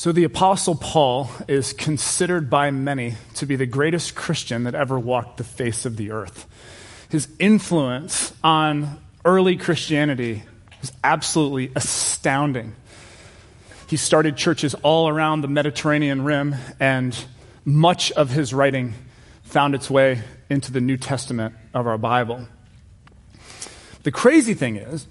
So, 0.00 0.12
the 0.12 0.24
Apostle 0.24 0.76
Paul 0.76 1.30
is 1.46 1.74
considered 1.74 2.48
by 2.48 2.70
many 2.70 3.16
to 3.34 3.44
be 3.44 3.56
the 3.56 3.66
greatest 3.66 4.14
Christian 4.14 4.64
that 4.64 4.74
ever 4.74 4.98
walked 4.98 5.36
the 5.36 5.44
face 5.44 5.84
of 5.84 5.98
the 5.98 6.10
earth. 6.10 6.46
His 7.10 7.28
influence 7.38 8.32
on 8.42 8.98
early 9.26 9.58
Christianity 9.58 10.42
is 10.82 10.90
absolutely 11.04 11.70
astounding. 11.76 12.74
He 13.88 13.98
started 13.98 14.38
churches 14.38 14.74
all 14.76 15.06
around 15.06 15.42
the 15.42 15.48
Mediterranean 15.48 16.24
rim, 16.24 16.54
and 16.80 17.14
much 17.66 18.10
of 18.12 18.30
his 18.30 18.54
writing 18.54 18.94
found 19.42 19.74
its 19.74 19.90
way 19.90 20.22
into 20.48 20.72
the 20.72 20.80
New 20.80 20.96
Testament 20.96 21.54
of 21.74 21.86
our 21.86 21.98
Bible. 21.98 22.48
The 24.04 24.12
crazy 24.12 24.54
thing 24.54 24.76
is, 24.76 25.06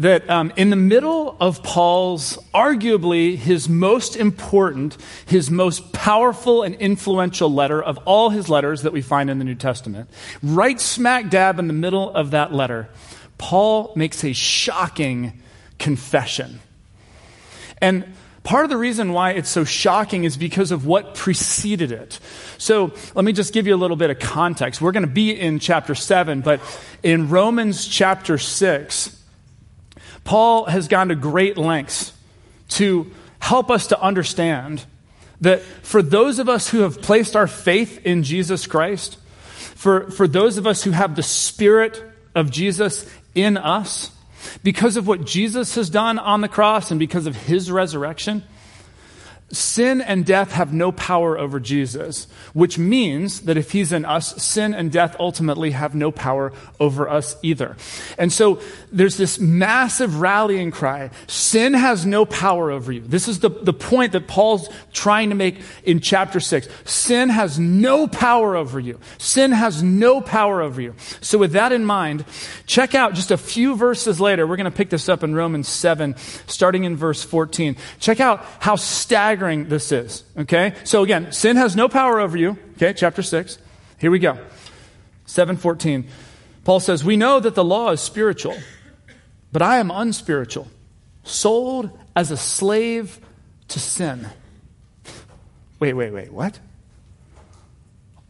that 0.00 0.28
um, 0.30 0.50
in 0.56 0.70
the 0.70 0.76
middle 0.76 1.36
of 1.40 1.62
Paul's, 1.62 2.38
arguably 2.54 3.36
his 3.36 3.68
most 3.68 4.16
important, 4.16 4.96
his 5.26 5.50
most 5.50 5.92
powerful 5.92 6.62
and 6.62 6.74
influential 6.76 7.52
letter 7.52 7.82
of 7.82 7.98
all 8.06 8.30
his 8.30 8.48
letters 8.48 8.82
that 8.82 8.94
we 8.94 9.02
find 9.02 9.28
in 9.28 9.38
the 9.38 9.44
New 9.44 9.54
Testament, 9.54 10.08
right 10.42 10.80
smack 10.80 11.28
dab 11.28 11.58
in 11.58 11.66
the 11.66 11.74
middle 11.74 12.10
of 12.10 12.30
that 12.30 12.52
letter, 12.52 12.88
Paul 13.36 13.92
makes 13.94 14.24
a 14.24 14.32
shocking 14.32 15.40
confession. 15.78 16.60
And 17.80 18.14
Part 18.42 18.64
of 18.64 18.70
the 18.70 18.78
reason 18.78 19.12
why 19.12 19.32
it's 19.32 19.50
so 19.50 19.64
shocking 19.64 20.24
is 20.24 20.38
because 20.38 20.72
of 20.72 20.86
what 20.86 21.14
preceded 21.14 21.92
it. 21.92 22.18
So 22.56 22.94
let 23.14 23.24
me 23.24 23.32
just 23.32 23.52
give 23.52 23.66
you 23.66 23.74
a 23.74 23.76
little 23.76 23.98
bit 23.98 24.08
of 24.08 24.18
context. 24.18 24.80
We're 24.80 24.92
going 24.92 25.06
to 25.06 25.12
be 25.12 25.38
in 25.38 25.58
chapter 25.58 25.94
7, 25.94 26.40
but 26.40 26.60
in 27.02 27.28
Romans 27.28 27.86
chapter 27.86 28.38
6, 28.38 29.19
Paul 30.24 30.66
has 30.66 30.88
gone 30.88 31.08
to 31.08 31.14
great 31.14 31.56
lengths 31.56 32.12
to 32.70 33.10
help 33.40 33.70
us 33.70 33.88
to 33.88 34.00
understand 34.00 34.84
that 35.40 35.62
for 35.62 36.02
those 36.02 36.38
of 36.38 36.48
us 36.48 36.68
who 36.68 36.80
have 36.80 37.00
placed 37.00 37.34
our 37.34 37.46
faith 37.46 38.04
in 38.04 38.22
Jesus 38.22 38.66
Christ, 38.66 39.18
for, 39.74 40.10
for 40.10 40.28
those 40.28 40.58
of 40.58 40.66
us 40.66 40.82
who 40.82 40.90
have 40.90 41.16
the 41.16 41.22
Spirit 41.22 42.02
of 42.34 42.50
Jesus 42.50 43.08
in 43.34 43.56
us, 43.56 44.10
because 44.62 44.96
of 44.96 45.06
what 45.06 45.24
Jesus 45.24 45.74
has 45.74 45.90
done 45.90 46.18
on 46.18 46.40
the 46.40 46.48
cross 46.48 46.90
and 46.90 47.00
because 47.00 47.26
of 47.26 47.34
his 47.34 47.70
resurrection, 47.70 48.42
Sin 49.52 50.00
and 50.00 50.24
death 50.24 50.52
have 50.52 50.72
no 50.72 50.92
power 50.92 51.36
over 51.36 51.58
Jesus, 51.58 52.28
which 52.52 52.78
means 52.78 53.40
that 53.42 53.56
if 53.56 53.72
he's 53.72 53.90
in 53.90 54.04
us, 54.04 54.40
sin 54.40 54.74
and 54.74 54.92
death 54.92 55.16
ultimately 55.18 55.72
have 55.72 55.92
no 55.92 56.12
power 56.12 56.52
over 56.78 57.08
us 57.08 57.36
either. 57.42 57.76
And 58.16 58.32
so 58.32 58.60
there's 58.92 59.16
this 59.16 59.40
massive 59.40 60.20
rallying 60.20 60.70
cry. 60.70 61.10
Sin 61.26 61.74
has 61.74 62.06
no 62.06 62.24
power 62.24 62.70
over 62.70 62.92
you. 62.92 63.00
This 63.00 63.26
is 63.26 63.40
the, 63.40 63.48
the 63.48 63.72
point 63.72 64.12
that 64.12 64.28
Paul's 64.28 64.68
trying 64.92 65.30
to 65.30 65.34
make 65.34 65.60
in 65.82 65.98
chapter 65.98 66.38
six. 66.38 66.68
Sin 66.84 67.28
has 67.28 67.58
no 67.58 68.06
power 68.06 68.54
over 68.54 68.78
you. 68.78 69.00
Sin 69.18 69.50
has 69.50 69.82
no 69.82 70.20
power 70.20 70.60
over 70.60 70.80
you. 70.80 70.94
So 71.20 71.38
with 71.38 71.52
that 71.52 71.72
in 71.72 71.84
mind, 71.84 72.24
check 72.66 72.94
out 72.94 73.14
just 73.14 73.32
a 73.32 73.36
few 73.36 73.74
verses 73.74 74.20
later. 74.20 74.46
We're 74.46 74.56
going 74.56 74.70
to 74.70 74.76
pick 74.76 74.90
this 74.90 75.08
up 75.08 75.24
in 75.24 75.34
Romans 75.34 75.66
7, 75.66 76.14
starting 76.46 76.84
in 76.84 76.96
verse 76.96 77.24
14. 77.24 77.74
Check 77.98 78.20
out 78.20 78.44
how 78.60 78.76
staggering 78.76 79.39
staggering 79.40 79.68
this 79.68 79.90
is. 79.90 80.24
Okay? 80.36 80.74
So 80.84 81.02
again, 81.02 81.32
sin 81.32 81.56
has 81.56 81.74
no 81.74 81.88
power 81.88 82.20
over 82.20 82.36
you. 82.36 82.58
Okay, 82.76 82.92
chapter 82.92 83.22
6. 83.22 83.58
Here 83.98 84.10
we 84.10 84.18
go. 84.18 84.38
714. 85.26 86.06
Paul 86.64 86.80
says, 86.80 87.02
We 87.02 87.16
know 87.16 87.40
that 87.40 87.54
the 87.54 87.64
law 87.64 87.90
is 87.90 88.00
spiritual, 88.00 88.56
but 89.50 89.62
I 89.62 89.78
am 89.78 89.90
unspiritual, 89.90 90.68
sold 91.24 91.90
as 92.14 92.30
a 92.30 92.36
slave 92.36 93.18
to 93.68 93.80
sin. 93.80 94.28
Wait, 95.78 95.94
wait, 95.94 96.12
wait, 96.12 96.30
what? 96.30 96.58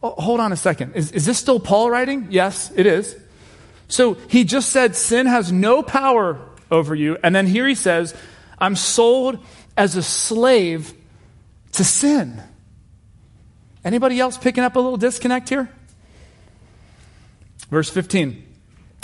Oh, 0.01 0.11
hold 0.11 0.39
on 0.39 0.53
a 0.53 0.57
second. 0.57 0.93
Is, 0.95 1.11
is 1.11 1.25
this 1.25 1.37
still 1.37 1.59
Paul 1.59 1.91
writing? 1.91 2.27
Yes, 2.29 2.71
it 2.73 2.85
is. 2.85 3.17
So 3.89 4.13
he 4.29 4.45
just 4.45 4.69
said 4.69 4.95
sin 4.95 5.25
has 5.25 5.51
no 5.51 5.83
power 5.83 6.39
over 6.71 6.95
you. 6.95 7.17
And 7.21 7.35
then 7.35 7.47
here 7.47 7.67
he 7.67 7.75
says, 7.75 8.15
I'm 8.57 8.77
sold 8.77 9.43
as 9.77 9.95
a 9.95 10.03
slave 10.03 10.93
to 11.73 11.83
sin. 11.83 12.41
Anybody 13.83 14.19
else 14.19 14.37
picking 14.37 14.63
up 14.63 14.75
a 14.75 14.79
little 14.79 14.97
disconnect 14.97 15.49
here? 15.49 15.69
Verse 17.69 17.89
15. 17.89 18.47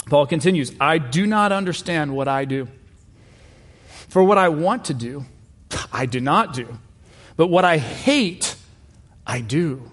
Paul 0.06 0.26
continues, 0.26 0.72
I 0.80 0.98
do 0.98 1.26
not 1.26 1.52
understand 1.52 2.14
what 2.14 2.28
I 2.28 2.44
do. 2.44 2.68
For 4.08 4.22
what 4.22 4.38
I 4.38 4.48
want 4.48 4.86
to 4.86 4.94
do, 4.94 5.26
I 5.92 6.06
do 6.06 6.20
not 6.20 6.54
do. 6.54 6.78
But 7.36 7.48
what 7.48 7.64
I 7.64 7.78
hate, 7.78 8.56
I 9.26 9.40
do. 9.40 9.90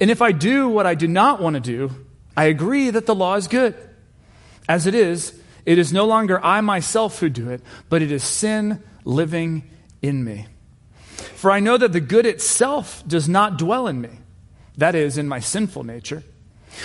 And 0.00 0.10
if 0.10 0.22
I 0.22 0.32
do 0.32 0.68
what 0.68 0.86
I 0.86 0.94
do 0.94 1.08
not 1.08 1.40
want 1.40 1.54
to 1.54 1.60
do, 1.60 1.90
I 2.36 2.44
agree 2.44 2.90
that 2.90 3.06
the 3.06 3.14
law 3.14 3.34
is 3.34 3.48
good. 3.48 3.74
As 4.68 4.86
it 4.86 4.94
is, 4.94 5.38
it 5.66 5.78
is 5.78 5.92
no 5.92 6.06
longer 6.06 6.42
I 6.44 6.60
myself 6.60 7.18
who 7.18 7.28
do 7.28 7.50
it, 7.50 7.62
but 7.88 8.02
it 8.02 8.10
is 8.10 8.22
sin 8.22 8.82
living 9.04 9.68
in 10.02 10.22
me. 10.22 10.46
For 11.14 11.50
I 11.50 11.60
know 11.60 11.76
that 11.76 11.92
the 11.92 12.00
good 12.00 12.26
itself 12.26 13.02
does 13.06 13.28
not 13.28 13.58
dwell 13.58 13.86
in 13.86 14.00
me, 14.00 14.10
that 14.76 14.94
is, 14.94 15.18
in 15.18 15.28
my 15.28 15.40
sinful 15.40 15.84
nature. 15.84 16.22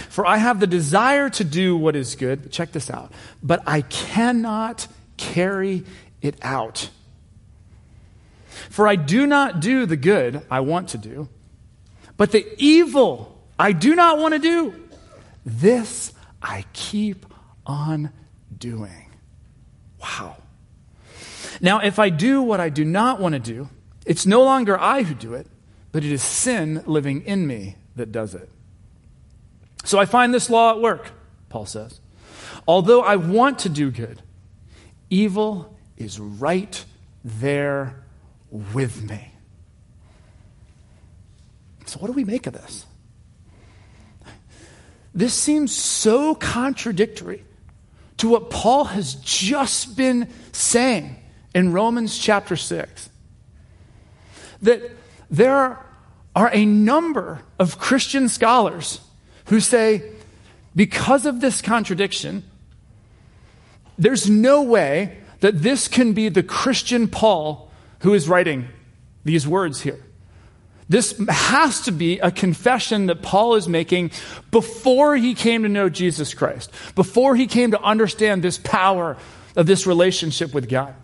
For 0.10 0.26
I 0.26 0.38
have 0.38 0.60
the 0.60 0.68
desire 0.68 1.30
to 1.32 1.44
do 1.44 1.76
what 1.76 1.96
is 1.96 2.16
good, 2.16 2.52
check 2.52 2.72
this 2.72 2.90
out, 2.90 3.12
but 3.42 3.64
I 3.66 3.82
cannot 3.82 4.88
carry 5.18 5.84
it 6.22 6.36
out. 6.42 6.90
For 8.70 8.88
I 8.88 8.96
do 8.96 9.26
not 9.26 9.60
do 9.60 9.86
the 9.86 9.98
good 9.98 10.42
I 10.52 10.60
want 10.60 10.90
to 10.90 10.98
do, 10.98 11.28
but 12.18 12.32
the 12.32 12.46
evil 12.58 13.42
I 13.58 13.72
do 13.72 13.96
not 13.96 14.20
want 14.20 14.34
to 14.34 14.40
do, 14.40 14.76
this 15.46 16.14
I 16.42 16.66
keep 16.74 17.26
on 17.66 18.12
doing. 18.56 19.12
Wow. 20.00 20.38
Now, 21.62 21.80
if 21.80 22.00
I 22.00 22.10
do 22.10 22.42
what 22.42 22.60
I 22.60 22.70
do 22.70 22.86
not 22.86 23.20
want 23.20 23.34
to 23.34 23.40
do, 23.40 23.70
it's 24.10 24.26
no 24.26 24.42
longer 24.42 24.76
I 24.78 25.04
who 25.04 25.14
do 25.14 25.36
it, 25.36 25.46
but 25.92 26.04
it 26.04 26.12
is 26.12 26.24
sin 26.24 26.84
living 26.88 27.22
in 27.22 27.46
me 27.46 27.76
that 27.96 28.12
does 28.12 28.34
it. 28.34 28.50
So 29.86 30.00
I 30.00 30.06
find 30.06 30.34
this 30.34 30.50
law 30.50 30.72
at 30.72 30.82
work, 30.82 31.12
Paul 31.48 31.68
says. 31.68 32.02
Although 32.68 33.02
I 33.02 33.18
want 33.18 33.60
to 33.60 33.70
do 33.70 33.92
good, 33.92 34.24
evil 35.12 35.78
is 35.96 36.20
right 36.20 36.84
there 37.24 38.04
with 38.50 39.08
me. 39.08 39.32
So, 41.86 42.00
what 42.00 42.08
do 42.08 42.14
we 42.14 42.24
make 42.24 42.48
of 42.48 42.54
this? 42.54 42.88
This 45.14 45.36
seems 45.36 45.76
so 45.76 46.34
contradictory 46.34 47.44
to 48.18 48.30
what 48.30 48.50
Paul 48.50 48.86
has 48.86 49.16
just 49.16 49.96
been 49.96 50.30
saying 50.52 51.16
in 51.54 51.74
Romans 51.74 52.18
chapter 52.18 52.56
6 52.56 53.10
that 54.62 54.82
there 55.30 55.80
are 56.36 56.50
a 56.54 56.66
number 56.66 57.42
of 57.58 57.80
Christian 57.80 58.30
scholars 58.30 59.02
who 59.46 59.60
say, 59.60 60.04
because 60.76 61.26
of 61.26 61.42
this 61.42 61.62
contradiction, 61.62 62.44
there's 63.98 64.30
no 64.30 64.62
way 64.62 65.18
that 65.40 65.62
this 65.62 65.88
can 65.88 66.14
be 66.14 66.30
the 66.30 66.44
Christian 66.44 67.08
Paul 67.08 67.72
who 68.00 68.14
is 68.14 68.30
writing 68.30 68.68
these 69.26 69.48
words 69.48 69.82
here. 69.82 70.00
This 70.88 71.22
has 71.30 71.82
to 71.82 71.92
be 71.92 72.18
a 72.20 72.32
confession 72.32 73.06
that 73.08 73.22
Paul 73.22 73.56
is 73.56 73.68
making 73.68 74.12
before 74.50 75.16
he 75.16 75.36
came 75.36 75.64
to 75.64 75.70
know 75.70 75.88
Jesus 75.88 76.34
Christ, 76.34 76.72
before 76.96 77.36
he 77.36 77.46
came 77.46 77.72
to 77.72 77.82
understand 77.82 78.42
this 78.42 78.58
power 78.58 79.18
of 79.56 79.68
this 79.68 79.86
relationship 79.86 80.54
with 80.54 80.68
God. 80.68 80.96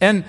And 0.00 0.24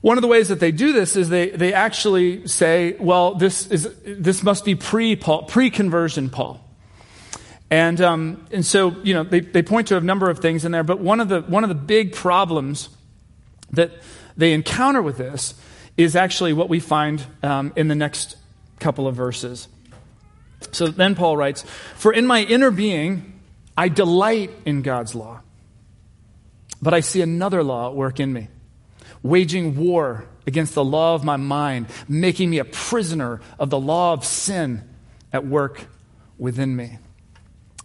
one 0.00 0.16
of 0.16 0.22
the 0.22 0.28
ways 0.28 0.48
that 0.48 0.60
they 0.60 0.72
do 0.72 0.92
this 0.92 1.14
is 1.14 1.28
they, 1.28 1.50
they 1.50 1.74
actually 1.74 2.46
say, 2.46 2.96
well, 2.98 3.34
this, 3.34 3.66
is, 3.66 3.94
this 4.04 4.42
must 4.42 4.64
be 4.64 4.74
pre 4.74 5.14
pre-conversion 5.16 6.30
Paul. 6.30 6.64
And, 7.70 8.00
um, 8.00 8.46
and 8.50 8.64
so, 8.64 8.96
you 9.02 9.14
know, 9.14 9.22
they, 9.22 9.40
they 9.40 9.62
point 9.62 9.88
to 9.88 9.96
a 9.96 10.00
number 10.00 10.28
of 10.30 10.40
things 10.40 10.64
in 10.64 10.72
there, 10.72 10.82
but 10.82 11.00
one 11.00 11.20
of 11.20 11.28
the, 11.28 11.42
one 11.42 11.62
of 11.64 11.68
the 11.68 11.74
big 11.74 12.12
problems 12.14 12.88
that 13.72 13.92
they 14.36 14.54
encounter 14.54 15.02
with 15.02 15.18
this 15.18 15.54
is 15.96 16.16
actually 16.16 16.52
what 16.52 16.68
we 16.68 16.80
find 16.80 17.24
um, 17.42 17.72
in 17.76 17.88
the 17.88 17.94
next 17.94 18.36
couple 18.80 19.06
of 19.06 19.14
verses. 19.14 19.68
So 20.72 20.88
then 20.88 21.14
Paul 21.14 21.36
writes, 21.36 21.62
For 21.94 22.12
in 22.12 22.26
my 22.26 22.42
inner 22.42 22.70
being, 22.70 23.40
I 23.76 23.88
delight 23.88 24.50
in 24.64 24.82
God's 24.82 25.14
law, 25.14 25.42
but 26.82 26.94
I 26.94 27.00
see 27.00 27.20
another 27.20 27.62
law 27.62 27.90
at 27.90 27.94
work 27.94 28.18
in 28.18 28.32
me 28.32 28.48
waging 29.22 29.76
war 29.76 30.24
against 30.46 30.74
the 30.74 30.84
law 30.84 31.14
of 31.14 31.24
my 31.24 31.36
mind, 31.36 31.86
making 32.08 32.50
me 32.50 32.58
a 32.58 32.64
prisoner 32.64 33.40
of 33.58 33.70
the 33.70 33.78
law 33.78 34.12
of 34.12 34.24
sin 34.24 34.82
at 35.32 35.46
work 35.46 35.86
within 36.38 36.74
me. 36.74 36.98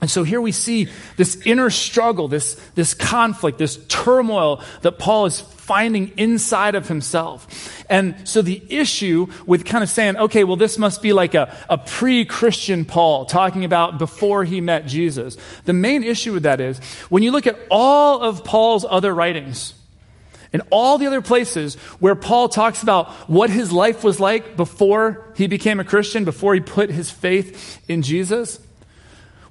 And 0.01 0.11
so 0.11 0.23
here 0.23 0.41
we 0.41 0.51
see 0.51 0.89
this 1.15 1.41
inner 1.45 1.69
struggle, 1.69 2.27
this, 2.27 2.55
this 2.75 2.93
conflict, 2.93 3.57
this 3.57 3.83
turmoil 3.87 4.61
that 4.81 4.99
Paul 4.99 5.25
is 5.25 5.39
finding 5.39 6.11
inside 6.17 6.75
of 6.75 6.87
himself. 6.87 7.83
And 7.89 8.27
so 8.27 8.41
the 8.41 8.61
issue 8.69 9.27
with 9.45 9.63
kind 9.63 9.83
of 9.83 9.89
saying, 9.89 10.17
okay, 10.17 10.43
well, 10.43 10.57
this 10.57 10.77
must 10.77 11.01
be 11.01 11.13
like 11.13 11.33
a, 11.33 11.55
a 11.69 11.77
pre 11.77 12.25
Christian 12.25 12.83
Paul 12.83 13.25
talking 13.25 13.63
about 13.63 13.97
before 13.97 14.43
he 14.43 14.59
met 14.59 14.85
Jesus. 14.85 15.37
The 15.63 15.73
main 15.73 16.03
issue 16.03 16.33
with 16.33 16.43
that 16.43 16.59
is 16.59 16.77
when 17.09 17.23
you 17.23 17.31
look 17.31 17.47
at 17.47 17.57
all 17.71 18.21
of 18.21 18.43
Paul's 18.43 18.85
other 18.87 19.15
writings, 19.15 19.73
and 20.55 20.63
all 20.69 20.97
the 20.97 21.05
other 21.05 21.21
places 21.21 21.75
where 21.99 22.15
Paul 22.15 22.47
talks 22.47 22.81
about 22.81 23.09
what 23.29 23.49
his 23.49 23.73
life 23.73 24.05
was 24.05 24.21
like 24.21 24.55
before 24.55 25.33
he 25.35 25.47
became 25.47 25.81
a 25.81 25.83
Christian, 25.83 26.23
before 26.23 26.53
he 26.53 26.61
put 26.61 26.89
his 26.89 27.11
faith 27.11 27.81
in 27.89 28.01
Jesus, 28.01 28.57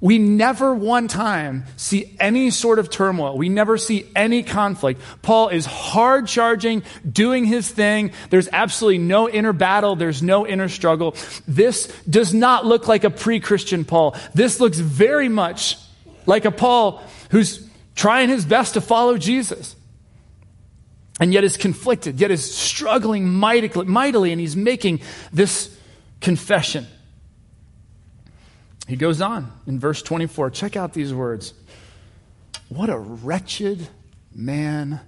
we 0.01 0.17
never 0.17 0.73
one 0.73 1.07
time 1.07 1.65
see 1.77 2.15
any 2.19 2.49
sort 2.49 2.79
of 2.79 2.89
turmoil. 2.89 3.37
We 3.37 3.49
never 3.49 3.77
see 3.77 4.09
any 4.15 4.41
conflict. 4.41 4.99
Paul 5.21 5.49
is 5.49 5.67
hard 5.67 6.25
charging, 6.25 6.81
doing 7.07 7.45
his 7.45 7.69
thing. 7.69 8.11
There's 8.31 8.49
absolutely 8.51 8.97
no 8.97 9.29
inner 9.29 9.53
battle. 9.53 9.95
There's 9.95 10.23
no 10.23 10.47
inner 10.47 10.69
struggle. 10.69 11.15
This 11.47 11.85
does 12.09 12.33
not 12.33 12.65
look 12.65 12.87
like 12.87 13.03
a 13.03 13.11
pre 13.11 13.39
Christian 13.39 13.85
Paul. 13.85 14.15
This 14.33 14.59
looks 14.59 14.79
very 14.79 15.29
much 15.29 15.77
like 16.25 16.45
a 16.45 16.51
Paul 16.51 17.03
who's 17.29 17.69
trying 17.93 18.29
his 18.29 18.43
best 18.43 18.73
to 18.73 18.81
follow 18.81 19.19
Jesus 19.19 19.74
and 21.19 21.33
yet 21.33 21.43
is 21.43 21.57
conflicted, 21.57 22.19
yet 22.19 22.31
is 22.31 22.55
struggling 22.55 23.27
mightily, 23.27 24.31
and 24.31 24.41
he's 24.41 24.55
making 24.55 25.01
this 25.31 25.75
confession. 26.21 26.87
He 28.87 28.95
goes 28.95 29.21
on 29.21 29.51
in 29.65 29.79
verse 29.79 30.01
24. 30.01 30.51
Check 30.51 30.75
out 30.75 30.93
these 30.93 31.13
words. 31.13 31.53
What 32.69 32.89
a 32.89 32.97
wretched 32.97 33.87
man 34.33 34.99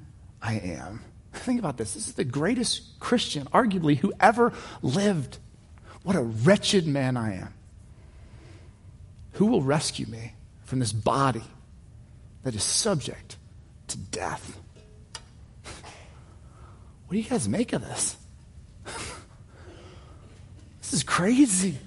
I 0.42 0.56
am. 0.56 1.02
Think 1.34 1.60
about 1.60 1.78
this. 1.78 1.94
This 1.94 2.08
is 2.08 2.14
the 2.14 2.24
greatest 2.24 3.00
Christian, 3.00 3.46
arguably, 3.48 3.98
who 3.98 4.14
ever 4.20 4.54
lived. 4.82 5.38
What 6.04 6.16
a 6.16 6.22
wretched 6.22 6.88
man 6.88 7.18
I 7.18 7.36
am. 7.36 7.54
Who 9.34 9.48
will 9.48 9.62
rescue 9.62 10.08
me 10.08 10.34
from 10.64 10.80
this 10.80 10.94
body 10.94 11.44
that 12.44 12.56
is 12.56 12.64
subject 12.64 13.38
to 13.90 13.98
death? 13.98 14.60
What 17.08 17.14
do 17.14 17.18
you 17.20 17.24
guys 17.24 17.48
make 17.48 17.72
of 17.72 17.82
this? 17.82 18.18
this 20.82 20.94
is 20.94 21.04
crazy. 21.04 21.78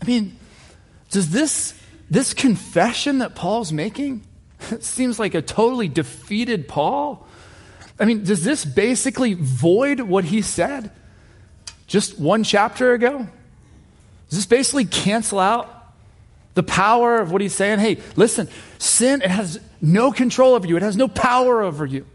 I 0.00 0.06
mean, 0.06 0.38
does 1.10 1.30
this, 1.30 1.78
this 2.08 2.32
confession 2.32 3.18
that 3.18 3.34
Paul's 3.34 3.70
making, 3.70 4.22
seems 4.80 5.18
like 5.18 5.34
a 5.34 5.42
totally 5.42 5.88
defeated 5.88 6.68
Paul. 6.68 7.26
I 8.00 8.06
mean, 8.06 8.24
does 8.24 8.44
this 8.44 8.64
basically 8.64 9.34
void 9.34 10.00
what 10.00 10.24
he 10.24 10.42
said 10.42 10.90
just 11.86 12.18
one 12.18 12.44
chapter 12.44 12.92
ago? 12.92 13.28
Does 14.30 14.38
this 14.38 14.46
basically 14.46 14.84
cancel 14.84 15.38
out 15.38 15.74
the 16.54 16.62
power 16.62 17.18
of 17.18 17.30
what 17.30 17.40
he's 17.40 17.54
saying? 17.54 17.78
Hey, 17.78 17.98
listen, 18.16 18.48
sin, 18.78 19.22
it 19.22 19.30
has 19.30 19.60
no 19.80 20.12
control 20.12 20.54
over 20.54 20.66
you, 20.66 20.76
it 20.76 20.82
has 20.82 20.96
no 20.96 21.08
power 21.08 21.62
over 21.62 21.84
you. 21.84 22.06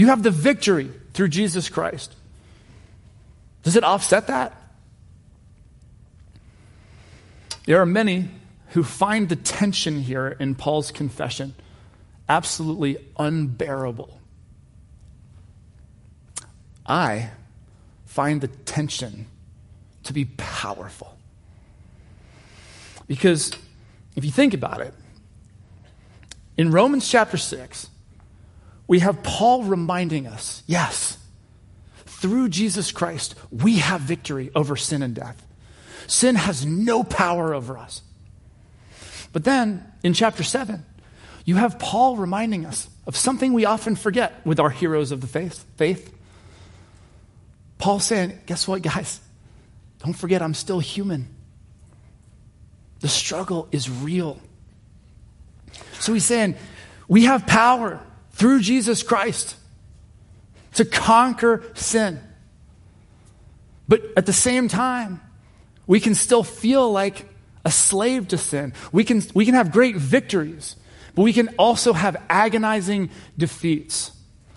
You 0.00 0.06
have 0.06 0.22
the 0.22 0.30
victory 0.30 0.90
through 1.12 1.28
Jesus 1.28 1.68
Christ. 1.68 2.16
Does 3.64 3.76
it 3.76 3.84
offset 3.84 4.28
that? 4.28 4.56
There 7.66 7.78
are 7.78 7.84
many 7.84 8.30
who 8.68 8.82
find 8.82 9.28
the 9.28 9.36
tension 9.36 10.00
here 10.00 10.28
in 10.40 10.54
Paul's 10.54 10.90
confession 10.90 11.54
absolutely 12.30 12.96
unbearable. 13.18 14.18
I 16.86 17.32
find 18.06 18.40
the 18.40 18.48
tension 18.48 19.26
to 20.04 20.14
be 20.14 20.24
powerful. 20.24 21.14
Because 23.06 23.52
if 24.16 24.24
you 24.24 24.30
think 24.30 24.54
about 24.54 24.80
it, 24.80 24.94
in 26.56 26.70
Romans 26.70 27.06
chapter 27.06 27.36
6, 27.36 27.90
we 28.90 28.98
have 28.98 29.22
Paul 29.22 29.62
reminding 29.62 30.26
us 30.26 30.64
yes, 30.66 31.16
through 32.06 32.48
Jesus 32.48 32.90
Christ, 32.90 33.36
we 33.52 33.76
have 33.76 34.00
victory 34.00 34.50
over 34.52 34.74
sin 34.74 35.04
and 35.04 35.14
death. 35.14 35.46
Sin 36.08 36.34
has 36.34 36.66
no 36.66 37.04
power 37.04 37.54
over 37.54 37.78
us. 37.78 38.02
But 39.32 39.44
then 39.44 39.86
in 40.02 40.12
chapter 40.12 40.42
7, 40.42 40.84
you 41.44 41.54
have 41.54 41.78
Paul 41.78 42.16
reminding 42.16 42.66
us 42.66 42.88
of 43.06 43.16
something 43.16 43.52
we 43.52 43.64
often 43.64 43.94
forget 43.94 44.44
with 44.44 44.58
our 44.58 44.70
heroes 44.70 45.12
of 45.12 45.20
the 45.20 45.28
faith. 45.28 45.64
faith. 45.76 46.12
Paul 47.78 48.00
saying, 48.00 48.40
Guess 48.46 48.66
what, 48.66 48.82
guys? 48.82 49.20
Don't 50.04 50.14
forget, 50.14 50.42
I'm 50.42 50.54
still 50.54 50.80
human. 50.80 51.28
The 52.98 53.08
struggle 53.08 53.68
is 53.70 53.88
real. 53.88 54.40
So 56.00 56.12
he's 56.12 56.24
saying, 56.24 56.56
We 57.06 57.26
have 57.26 57.46
power 57.46 58.04
through 58.40 58.60
Jesus 58.60 59.02
Christ 59.02 59.54
to 60.72 60.86
conquer 60.86 61.62
sin. 61.74 62.18
But 63.86 64.00
at 64.16 64.24
the 64.24 64.32
same 64.32 64.66
time, 64.66 65.20
we 65.86 66.00
can 66.00 66.14
still 66.14 66.42
feel 66.42 66.90
like 66.90 67.28
a 67.66 67.70
slave 67.70 68.28
to 68.28 68.38
sin. 68.38 68.72
We 68.92 69.04
can, 69.04 69.22
we 69.34 69.44
can 69.44 69.52
have 69.52 69.70
great 69.70 69.96
victories, 69.96 70.76
but 71.14 71.20
we 71.20 71.34
can 71.34 71.48
also 71.58 71.92
have 71.92 72.16
agonizing 72.30 73.10
defeats. 73.36 74.10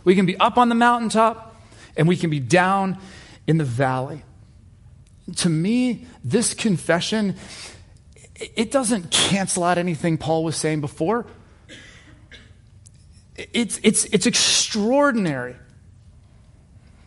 We 0.06 0.16
can 0.16 0.26
be 0.26 0.38
up 0.38 0.58
on 0.58 0.70
the 0.70 0.76
mountaintop 0.76 1.54
and 1.98 2.08
we 2.08 2.16
can 2.16 2.30
be 2.30 2.40
down 2.40 2.98
in 3.48 3.58
the 3.58 3.66
valley. 3.66 4.24
To 5.38 5.50
me, 5.50 6.08
this 6.24 6.54
confession, 6.54 7.36
it 8.56 8.72
doesn't 8.72 9.12
cancel 9.12 9.66
out 9.66 9.78
anything 9.78 10.18
Paul 10.18 10.46
was 10.46 10.56
saying 10.56 10.80
before 10.80 11.26
it's, 13.36 13.80
it's, 13.84 14.06
it's 14.06 14.26
extraordinary. 14.26 15.56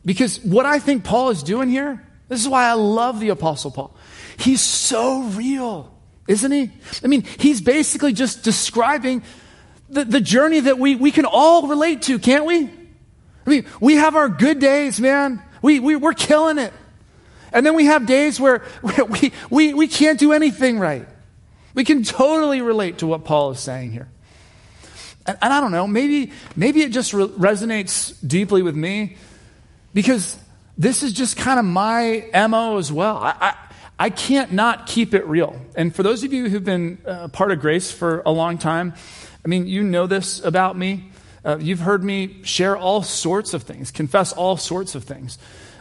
Because 0.05 0.39
what 0.41 0.67
I 0.67 0.79
think 0.79 1.05
Paul 1.05 1.31
is 1.31 1.43
doing 1.43 1.69
here, 1.69 2.05
this 2.29 2.41
is 2.41 2.49
why 2.49 2.67
I 2.67 2.75
love 2.75 3.21
the 3.21 3.31
Apostle 3.31 3.71
Paul. 3.71 3.95
He's 4.37 4.61
so 4.61 5.23
real, 5.23 5.93
isn't 6.29 6.51
he? 6.51 6.71
I 7.03 7.07
mean, 7.07 7.23
he's 7.39 7.61
basically 7.61 8.13
just 8.13 8.43
describing 8.43 9.23
the, 9.89 10.05
the 10.05 10.21
journey 10.21 10.61
that 10.61 10.79
we, 10.79 10.97
we 10.97 11.11
can 11.11 11.25
all 11.25 11.69
relate 11.69 12.03
to, 12.03 12.19
can't 12.19 12.45
we? 12.45 12.65
I 12.65 13.51
mean, 13.51 13.67
we 13.81 13.95
have 13.95 14.17
our 14.17 14.29
good 14.29 14.59
days, 14.59 15.01
man. 15.01 15.43
We, 15.63 15.81
we, 15.81 15.97
we're 15.97 16.15
killing 16.15 16.59
it. 16.59 16.73
And 17.53 17.65
then 17.65 17.75
we 17.75 17.87
have 17.87 18.07
days 18.07 18.41
where 18.41 18.65
we, 18.83 19.33
we, 19.51 19.75
we 19.75 19.89
can't 19.89 20.19
do 20.19 20.33
anything 20.33 20.79
right. 20.79 21.09
We 21.75 21.85
can 21.85 22.03
totally 22.03 22.61
relate 22.61 22.99
to 22.99 23.07
what 23.07 23.25
Paul 23.25 23.53
is 23.53 23.61
saying 23.61 23.93
here. 23.93 24.09
And, 25.27 25.39
and 25.43 25.53
I 25.53 25.61
don't 25.61 25.73
know, 25.73 25.87
maybe, 25.87 26.33
maybe 26.55 26.83
it 26.83 26.93
just 26.93 27.13
re- 27.13 27.27
resonates 27.29 28.15
deeply 28.27 28.63
with 28.63 28.77
me 28.77 29.17
because 29.95 30.39
this 30.79 31.03
is 31.03 31.13
just 31.13 31.37
kind 31.37 31.59
of 31.59 31.65
my 31.65 32.29
MO 32.49 32.79
as 32.79 32.93
well. 32.93 33.17
I, 33.17 33.35
I, 33.41 33.55
I, 33.99 34.11
can't 34.11 34.53
not 34.53 34.87
keep 34.87 35.15
it 35.15 35.27
real. 35.27 35.59
And 35.75 35.95
for 35.95 36.03
those 36.03 36.23
of 36.23 36.33
you 36.33 36.49
who've 36.49 36.65
been 36.65 36.99
uh, 37.07 37.29
part 37.29 37.51
of 37.51 37.61
Grace 37.61 37.91
for 37.91 38.23
a 38.27 38.31
long 38.31 38.59
time, 38.59 38.95
I 39.45 39.49
mean, 39.49 39.67
you 39.67 39.83
know 39.83 40.07
this 40.07 40.45
about 40.45 40.77
me. 40.77 41.11
Uh, 41.45 41.59
you've 41.61 41.81
heard 41.81 42.03
me 42.03 42.43
share 42.43 42.77
all 42.77 43.03
sorts 43.03 43.55
of 43.55 43.63
things, 43.63 43.91
confess 43.91 44.33
all 44.33 44.57
sorts 44.57 44.95
of 44.95 45.05
things. 45.05 45.39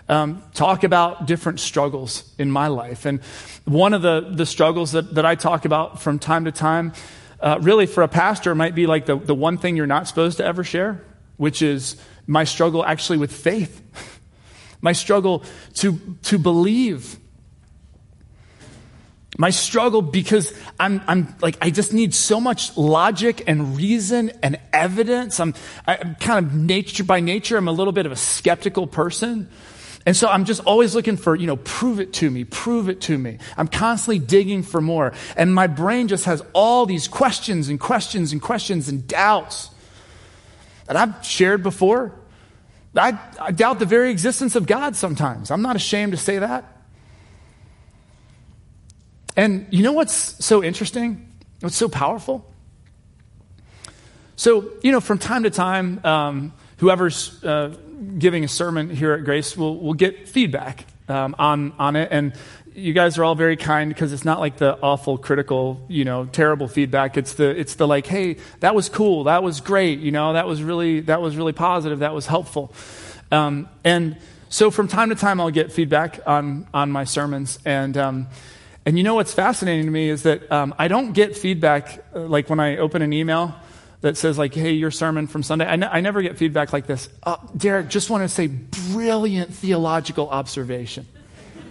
Um, 0.07 0.43
talk 0.53 0.83
about 0.83 1.25
different 1.25 1.59
struggles 1.59 2.31
in 2.37 2.51
my 2.51 2.67
life. 2.67 3.05
And 3.07 3.21
one 3.65 3.95
of 3.95 4.03
the, 4.03 4.21
the 4.21 4.45
struggles 4.45 4.91
that, 4.91 5.15
that 5.15 5.25
I 5.25 5.33
talk 5.33 5.65
about 5.65 5.99
from 5.99 6.19
time 6.19 6.45
to 6.45 6.51
time 6.51 6.93
uh, 7.39 7.59
really 7.61 7.85
for 7.85 8.03
a 8.03 8.07
pastor 8.07 8.55
might 8.55 8.75
be 8.75 8.87
like 8.87 9.05
the, 9.05 9.15
the 9.15 9.35
one 9.35 9.57
thing 9.57 9.75
you're 9.75 9.87
not 9.87 10.07
supposed 10.07 10.37
to 10.37 10.45
ever 10.45 10.63
share, 10.63 11.01
which 11.37 11.61
is 11.61 11.95
my 12.27 12.43
struggle 12.43 12.85
actually 12.85 13.17
with 13.17 13.31
faith, 13.31 13.81
my 14.81 14.93
struggle 14.93 15.43
to, 15.75 15.99
to 16.23 16.37
believe. 16.37 17.19
My 19.37 19.49
struggle 19.49 20.01
because 20.01 20.53
I'm, 20.79 21.01
I'm 21.07 21.35
like, 21.41 21.57
I 21.59 21.69
just 21.69 21.91
need 21.91 22.13
so 22.13 22.39
much 22.39 22.77
logic 22.77 23.43
and 23.47 23.75
reason 23.75 24.31
and 24.41 24.57
evidence. 24.71 25.41
I'm, 25.41 25.53
I'm 25.85 26.15
kind 26.15 26.45
of 26.45 26.53
nature 26.53 27.03
by 27.03 27.19
nature, 27.19 27.57
I'm 27.57 27.67
a 27.67 27.73
little 27.73 27.91
bit 27.91 28.05
of 28.05 28.13
a 28.13 28.15
skeptical 28.15 28.87
person. 28.87 29.49
And 30.05 30.15
so 30.15 30.27
I'm 30.27 30.45
just 30.45 30.61
always 30.65 30.93
looking 30.93 31.17
for, 31.17 31.35
you 31.35 31.47
know, 31.47 31.55
prove 31.57 31.99
it 31.99 32.13
to 32.13 32.29
me, 32.29 32.43
prove 32.43 32.89
it 32.89 33.01
to 33.01 33.17
me. 33.17 33.39
I'm 33.57 33.67
constantly 33.67 34.19
digging 34.19 34.61
for 34.61 34.79
more. 34.79 35.13
And 35.35 35.53
my 35.53 35.65
brain 35.65 36.07
just 36.07 36.25
has 36.25 36.43
all 36.53 36.85
these 36.85 37.07
questions 37.07 37.69
and 37.69 37.79
questions 37.79 38.31
and 38.31 38.41
questions 38.41 38.87
and 38.87 39.07
doubts 39.07 39.71
that 40.85 40.95
I've 40.95 41.25
shared 41.25 41.63
before. 41.63 42.13
I, 42.95 43.19
I 43.41 43.51
doubt 43.51 43.79
the 43.79 43.85
very 43.85 44.11
existence 44.11 44.55
of 44.55 44.67
God 44.67 44.95
sometimes. 44.95 45.49
I'm 45.49 45.63
not 45.63 45.75
ashamed 45.75 46.11
to 46.11 46.17
say 46.17 46.37
that. 46.37 46.63
And 49.35 49.67
you 49.71 49.83
know 49.83 49.91
what's 49.91 50.45
so 50.45 50.63
interesting? 50.63 51.29
What's 51.59 51.75
so 51.75 51.89
powerful? 51.89 52.49
So, 54.35 54.71
you 54.81 54.91
know, 54.91 55.01
from 55.01 55.17
time 55.17 55.43
to 55.43 55.49
time, 55.49 55.99
um, 56.05 56.53
whoever's 56.77 57.43
uh, 57.43 57.75
giving 58.17 58.43
a 58.43 58.47
sermon 58.47 58.89
here 58.89 59.13
at 59.13 59.23
Grace 59.23 59.55
we'll, 59.55 59.75
we'll 59.75 59.93
get 59.93 60.27
feedback 60.27 60.85
um, 61.07 61.35
on, 61.37 61.73
on 61.77 61.95
it. 61.95 62.09
And 62.11 62.33
you 62.73 62.93
guys 62.93 63.17
are 63.17 63.23
all 63.23 63.35
very 63.35 63.55
kind 63.55 63.89
because 63.89 64.11
it's 64.11 64.25
not 64.25 64.39
like 64.39 64.57
the 64.57 64.77
awful, 64.81 65.17
critical, 65.17 65.85
you 65.87 66.03
know, 66.03 66.25
terrible 66.25 66.67
feedback. 66.67 67.17
It's 67.17 67.33
the, 67.33 67.49
it's 67.49 67.75
the 67.75 67.87
like, 67.87 68.05
hey, 68.05 68.37
that 68.59 68.75
was 68.75 68.89
cool. 68.89 69.25
That 69.25 69.43
was 69.43 69.61
great. 69.61 69.99
You 69.99 70.11
know, 70.11 70.33
that 70.33 70.47
was 70.47 70.61
really, 70.61 71.01
that 71.01 71.21
was 71.21 71.37
really 71.37 71.53
positive. 71.53 71.99
That 71.99 72.13
was 72.13 72.27
helpful. 72.27 72.73
Um, 73.31 73.69
and 73.83 74.17
so 74.49 74.71
from 74.71 74.87
time 74.87 75.09
to 75.09 75.15
time, 75.15 75.39
I'll 75.39 75.51
get 75.51 75.71
feedback 75.71 76.19
on, 76.27 76.67
on 76.73 76.91
my 76.91 77.05
sermons. 77.05 77.59
And, 77.65 77.97
um, 77.97 78.27
and 78.85 78.97
you 78.97 79.03
know 79.03 79.15
what's 79.15 79.33
fascinating 79.33 79.85
to 79.85 79.91
me 79.91 80.09
is 80.09 80.23
that 80.23 80.51
um, 80.51 80.75
I 80.77 80.87
don't 80.87 81.13
get 81.13 81.35
feedback 81.35 82.05
uh, 82.13 82.19
like 82.19 82.49
when 82.49 82.59
I 82.59 82.77
open 82.77 83.01
an 83.01 83.13
email 83.13 83.55
that 84.05 84.17
says 84.17 84.37
like, 84.37 84.53
"Hey, 84.53 84.73
your 84.73 84.91
sermon 84.91 85.25
from 85.25 85.41
Sunday." 85.41 85.65
I, 85.65 85.73
I 85.73 85.99
never 85.99 86.21
get 86.21 86.37
feedback 86.37 86.71
like 86.71 86.85
this. 86.85 87.09
Uh, 87.23 87.37
Derek, 87.57 87.87
just 87.87 88.11
want 88.11 88.21
to 88.21 88.29
say, 88.29 88.45
brilliant 88.45 89.51
theological 89.51 90.29
observation, 90.29 91.07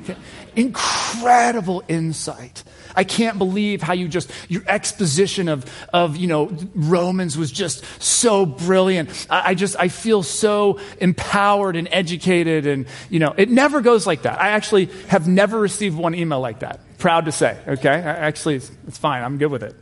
okay? 0.03 0.17
incredible 0.57 1.85
insight. 1.87 2.65
I 2.97 3.05
can't 3.05 3.39
believe 3.39 3.83
how 3.83 3.93
you 3.93 4.09
just 4.09 4.33
your 4.49 4.63
exposition 4.67 5.49
of 5.49 5.65
of 5.93 6.17
you 6.17 6.27
know 6.27 6.51
Romans 6.75 7.39
was 7.39 7.53
just 7.53 7.85
so 8.03 8.45
brilliant. 8.45 9.29
I, 9.31 9.51
I 9.51 9.55
just 9.55 9.77
I 9.79 9.87
feel 9.87 10.25
so 10.25 10.81
empowered 11.01 11.77
and 11.77 11.89
educated, 11.93 12.67
and 12.67 12.87
you 13.11 13.21
know 13.21 13.33
it 13.37 13.49
never 13.49 13.81
goes 13.81 14.09
like 14.09 14.23
that. 14.23 14.41
I 14.41 14.49
actually 14.49 14.87
have 15.07 15.29
never 15.29 15.61
received 15.61 15.97
one 15.97 16.17
email 16.17 16.41
like 16.41 16.59
that. 16.61 16.81
Proud 16.99 17.27
to 17.27 17.33
say, 17.33 17.57
okay? 17.69 17.91
Actually, 17.91 18.57
it's, 18.57 18.73
it's 18.89 18.99
fine. 18.99 19.23
I'm 19.23 19.39
good 19.39 19.53
with 19.53 19.63
it. 19.63 19.77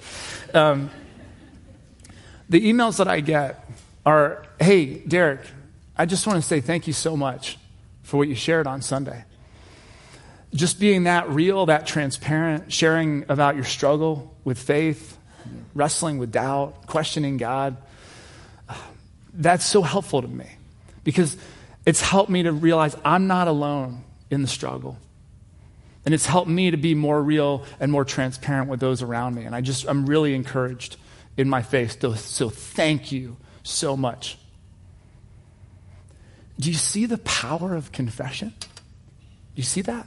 Um, 0.55 0.91
the 2.53 2.71
emails 2.71 2.99
that 2.99 3.09
I 3.09 3.21
get 3.21 3.67
are 4.05 4.45
Hey, 4.61 4.99
Derek, 4.99 5.41
I 5.97 6.05
just 6.07 6.27
want 6.27 6.41
to 6.41 6.47
say 6.47 6.61
thank 6.61 6.87
you 6.87 6.93
so 6.93 7.17
much 7.17 7.59
for 8.03 8.19
what 8.19 8.29
you 8.29 8.35
shared 8.35 8.67
on 8.67 8.83
Sunday. 8.83 9.25
Just 10.55 10.79
being 10.79 11.05
that 11.05 11.31
real, 11.31 11.67
that 11.67 11.87
transparent, 11.87 12.71
sharing 12.71 13.25
about 13.31 13.57
your 13.57 13.65
struggle 13.65 14.37
with 14.45 14.59
faith, 14.59 15.17
wrestling 15.75 16.19
with 16.19 16.31
doubt, 16.31 16.87
questioning 16.87 17.39
God, 17.39 17.79
that's 19.33 19.65
so 19.65 19.81
helpful 19.81 20.21
to 20.21 20.29
me 20.29 20.51
because 21.05 21.39
it's 21.87 22.03
helped 22.03 22.31
me 22.31 22.43
to 22.43 22.53
realize 22.53 22.95
I'm 23.03 23.29
not 23.29 23.49
alone 23.49 24.05
in 24.31 24.43
the 24.43 24.49
struggle. 24.49 24.99
And 26.05 26.13
it's 26.13 26.27
helped 26.27 26.51
me 26.51 26.71
to 26.71 26.77
be 26.77 26.95
more 26.95 27.23
real 27.23 27.65
and 27.81 27.91
more 27.91 28.05
transparent 28.05 28.69
with 28.69 28.81
those 28.81 29.01
around 29.01 29.37
me. 29.37 29.45
And 29.45 29.55
I 29.55 29.63
just, 29.63 29.89
I'm 29.89 30.05
really 30.05 30.35
encouraged 30.35 30.99
in 31.37 31.49
my 31.49 31.63
face. 31.63 31.97
So 32.01 32.49
thank 32.49 33.13
you 33.13 33.37
so 33.63 33.97
much. 33.97 34.39
Do 36.59 36.71
you 36.71 36.77
see 36.77 37.07
the 37.07 37.19
power 37.19 37.75
of 37.75 37.93
confession? 37.93 38.55
Do 38.61 38.67
you 39.57 39.63
see 39.63 39.83
that? 39.83 40.07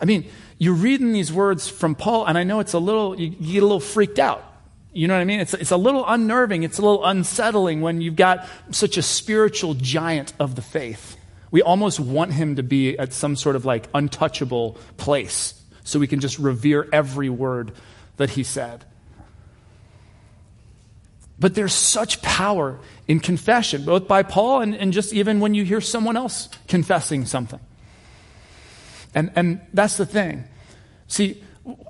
I 0.00 0.04
mean, 0.04 0.26
you're 0.58 0.74
reading 0.74 1.12
these 1.12 1.32
words 1.32 1.68
from 1.68 1.94
Paul, 1.94 2.26
and 2.26 2.36
I 2.36 2.44
know 2.44 2.60
it's 2.60 2.72
a 2.72 2.78
little, 2.78 3.18
you, 3.18 3.30
get 3.30 3.62
a 3.62 3.66
little 3.66 3.80
freaked 3.80 4.18
out. 4.18 4.44
You 4.92 5.08
know 5.08 5.14
what 5.14 5.20
I 5.20 5.24
mean? 5.24 5.40
It's, 5.40 5.54
it's 5.54 5.70
a 5.70 5.76
little 5.76 6.04
unnerving, 6.06 6.64
it's 6.64 6.78
a 6.78 6.82
little 6.82 7.04
unsettling 7.04 7.80
when 7.80 8.00
you've 8.00 8.16
got 8.16 8.46
such 8.70 8.96
a 8.96 9.02
spiritual 9.02 9.74
giant 9.74 10.34
of 10.38 10.54
the 10.54 10.62
faith. 10.62 11.16
We 11.50 11.62
almost 11.62 12.00
want 12.00 12.32
him 12.32 12.56
to 12.56 12.62
be 12.62 12.98
at 12.98 13.12
some 13.12 13.36
sort 13.36 13.56
of 13.56 13.64
like 13.64 13.88
untouchable 13.94 14.78
place 14.96 15.60
so 15.84 15.98
we 15.98 16.06
can 16.06 16.20
just 16.20 16.38
revere 16.38 16.88
every 16.92 17.28
word 17.28 17.72
that 18.16 18.30
he 18.30 18.42
said. 18.42 18.84
But 21.42 21.56
there's 21.56 21.72
such 21.72 22.22
power 22.22 22.78
in 23.08 23.18
confession, 23.18 23.84
both 23.84 24.06
by 24.06 24.22
Paul 24.22 24.60
and, 24.60 24.76
and 24.76 24.92
just 24.92 25.12
even 25.12 25.40
when 25.40 25.54
you 25.54 25.64
hear 25.64 25.80
someone 25.80 26.16
else 26.16 26.48
confessing 26.68 27.26
something. 27.26 27.58
And, 29.12 29.32
and 29.34 29.60
that's 29.74 29.96
the 29.96 30.06
thing. 30.06 30.44
See, 31.08 31.42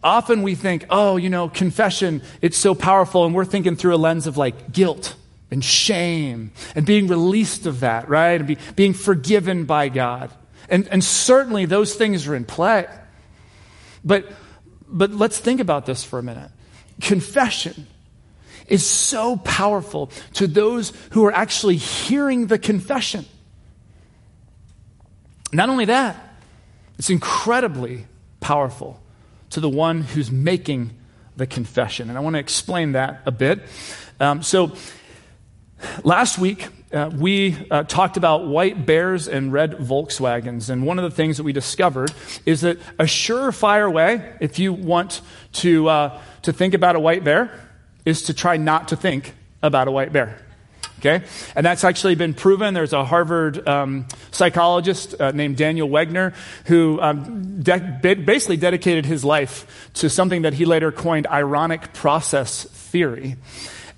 often 0.03 0.43
we 0.43 0.55
think, 0.55 0.87
oh, 0.89 1.19
you 1.19 1.29
know, 1.29 1.51
confession, 1.51 2.23
it's 2.41 2.57
so 2.57 2.75
powerful, 2.75 3.27
and 3.27 3.35
we're 3.35 3.45
thinking 3.45 3.77
through 3.77 3.95
a 3.95 3.97
lens 3.97 4.27
of 4.27 4.39
like 4.39 4.73
guilt 4.73 5.17
and 5.51 5.63
shame 5.63 6.53
and 6.75 6.87
being 6.87 7.07
released 7.07 7.67
of 7.67 7.81
that, 7.81 8.09
right? 8.09 8.41
And 8.41 8.47
be, 8.47 8.57
being 8.75 8.95
forgiven 8.95 9.67
by 9.67 9.91
God. 9.91 10.31
And, 10.71 10.89
and 10.89 11.05
certainly 11.05 11.67
those 11.67 11.95
things 11.95 12.27
are 12.27 12.35
in 12.35 12.47
play. 12.47 12.87
But, 14.03 14.33
but 14.89 15.11
let's 15.11 15.39
think 15.39 15.61
about 15.61 15.85
this 15.85 16.05
for 16.05 16.19
a 16.19 16.23
minute. 16.23 16.51
Confession 17.03 17.87
is 18.69 18.85
so 18.85 19.37
powerful 19.37 20.11
to 20.35 20.47
those 20.47 20.93
who 21.11 21.25
are 21.25 21.33
actually 21.33 21.77
hearing 21.77 22.47
the 22.47 22.59
confession. 22.59 23.25
Not 25.53 25.69
only 25.69 25.87
that, 25.87 26.17
it's 26.99 27.11
incredibly 27.11 28.07
powerful 28.41 29.01
to 29.51 29.61
the 29.61 29.69
one 29.69 30.03
who's 30.03 30.31
making 30.31 30.93
the 31.37 31.47
confession. 31.47 32.09
And 32.09 32.19
I 32.19 32.21
want 32.21 32.35
to 32.35 32.41
explain 32.41 32.93
that 32.93 33.23
a 33.27 33.31
bit. 33.31 33.61
Um, 34.21 34.43
so, 34.43 34.73
last 36.05 36.39
week, 36.39 36.69
uh, 36.93 37.11
we 37.13 37.57
uh, 37.71 37.85
talked 37.85 38.17
about 38.17 38.47
white 38.47 38.85
bears 38.85 39.29
and 39.29 39.53
red 39.53 39.73
Volkswagens. 39.73 40.69
And 40.69 40.87
one 40.87 40.99
of 40.99 41.05
the 41.05 41.15
things 41.15 41.39
that 41.39 41.43
we 41.43 41.53
discovered 41.53 42.13
is 42.45 42.61
that 42.63 42.79
a 42.99 43.05
surefire 43.05 43.91
way, 43.91 44.35
if 44.41 44.59
you 44.59 44.73
want 44.73 45.23
to, 45.55 45.89
uh, 45.89 46.21
to 46.43 46.53
think 46.53 46.75
about 46.75 46.97
a 46.97 47.01
white 47.01 47.25
bear, 47.25 47.51
is 48.05 48.23
to 48.23 48.35
try 48.35 48.57
not 48.57 48.89
to 48.89 48.97
think 48.97 49.35
about 49.63 49.89
a 49.89 49.91
white 49.91 50.13
bear. 50.13 50.39
Okay? 50.99 51.25
And 51.57 51.67
that's 51.67 51.83
actually 51.83 52.15
been 52.15 52.33
proven. 52.33 52.75
There's 52.75 52.93
a 52.93 53.05
Harvard 53.05 53.67
um, 53.67 54.07
psychologist 54.31 55.21
uh, 55.21 55.33
named 55.33 55.57
Daniel 55.57 55.89
Wegner 55.89 56.33
who 56.67 57.01
um, 57.01 57.61
de- 57.61 58.15
basically 58.15 58.57
dedicated 58.57 59.05
his 59.05 59.25
life 59.25 59.91
to 59.95 60.09
something 60.09 60.43
that 60.43 60.55
he 60.55 60.65
later 60.65 60.93
coined 60.93 61.27
ironic 61.27 61.93
process 61.93 62.65
theory. 62.65 63.37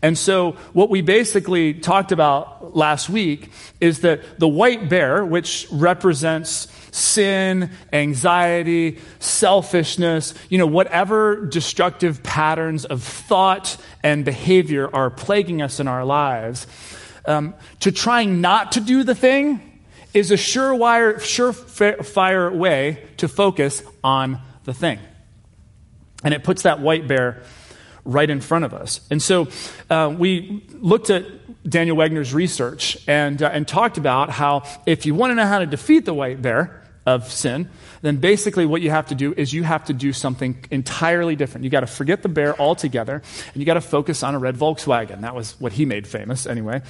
And 0.00 0.18
so, 0.18 0.52
what 0.74 0.90
we 0.90 1.00
basically 1.00 1.72
talked 1.72 2.12
about 2.12 2.76
last 2.76 3.08
week 3.08 3.50
is 3.80 4.00
that 4.00 4.38
the 4.38 4.48
white 4.48 4.88
bear, 4.90 5.24
which 5.24 5.66
represents 5.72 6.68
sin, 6.94 7.70
anxiety, 7.92 8.98
selfishness, 9.18 10.32
you 10.48 10.58
know, 10.58 10.66
whatever 10.66 11.44
destructive 11.46 12.22
patterns 12.22 12.84
of 12.84 13.02
thought 13.02 13.76
and 14.04 14.24
behavior 14.24 14.88
are 14.94 15.10
plaguing 15.10 15.60
us 15.60 15.80
in 15.80 15.88
our 15.88 16.04
lives, 16.04 16.68
um, 17.26 17.52
to 17.80 17.90
trying 17.90 18.40
not 18.40 18.72
to 18.72 18.80
do 18.80 19.02
the 19.02 19.14
thing 19.14 19.80
is 20.12 20.30
a 20.30 20.34
surefire, 20.34 21.16
surefire 21.16 22.54
way 22.54 23.04
to 23.16 23.26
focus 23.26 23.82
on 24.04 24.40
the 24.62 24.72
thing. 24.72 25.00
And 26.22 26.32
it 26.32 26.44
puts 26.44 26.62
that 26.62 26.78
white 26.78 27.08
bear 27.08 27.42
right 28.04 28.30
in 28.30 28.40
front 28.40 28.64
of 28.64 28.72
us. 28.72 29.00
And 29.10 29.20
so 29.20 29.48
uh, 29.90 30.14
we 30.16 30.64
looked 30.74 31.10
at 31.10 31.24
Daniel 31.68 31.96
Wegner's 31.96 32.32
research 32.32 32.98
and, 33.08 33.42
uh, 33.42 33.50
and 33.52 33.66
talked 33.66 33.98
about 33.98 34.30
how 34.30 34.62
if 34.86 35.06
you 35.06 35.14
want 35.16 35.32
to 35.32 35.34
know 35.34 35.46
how 35.46 35.58
to 35.58 35.66
defeat 35.66 36.04
the 36.04 36.14
white 36.14 36.40
bear, 36.40 36.83
of 37.06 37.30
sin, 37.30 37.68
then 38.02 38.16
basically 38.16 38.64
what 38.64 38.80
you 38.80 38.90
have 38.90 39.06
to 39.06 39.14
do 39.14 39.34
is 39.36 39.52
you 39.52 39.62
have 39.62 39.84
to 39.84 39.92
do 39.92 40.12
something 40.12 40.64
entirely 40.70 41.36
different. 41.36 41.64
You 41.64 41.70
got 41.70 41.80
to 41.80 41.86
forget 41.86 42.22
the 42.22 42.28
bear 42.28 42.58
altogether, 42.58 43.22
and 43.52 43.56
you 43.56 43.64
got 43.64 43.74
to 43.74 43.80
focus 43.80 44.22
on 44.22 44.34
a 44.34 44.38
red 44.38 44.56
Volkswagen. 44.56 45.20
That 45.20 45.34
was 45.34 45.58
what 45.60 45.72
he 45.72 45.84
made 45.84 46.06
famous, 46.06 46.46
anyway. 46.46 46.82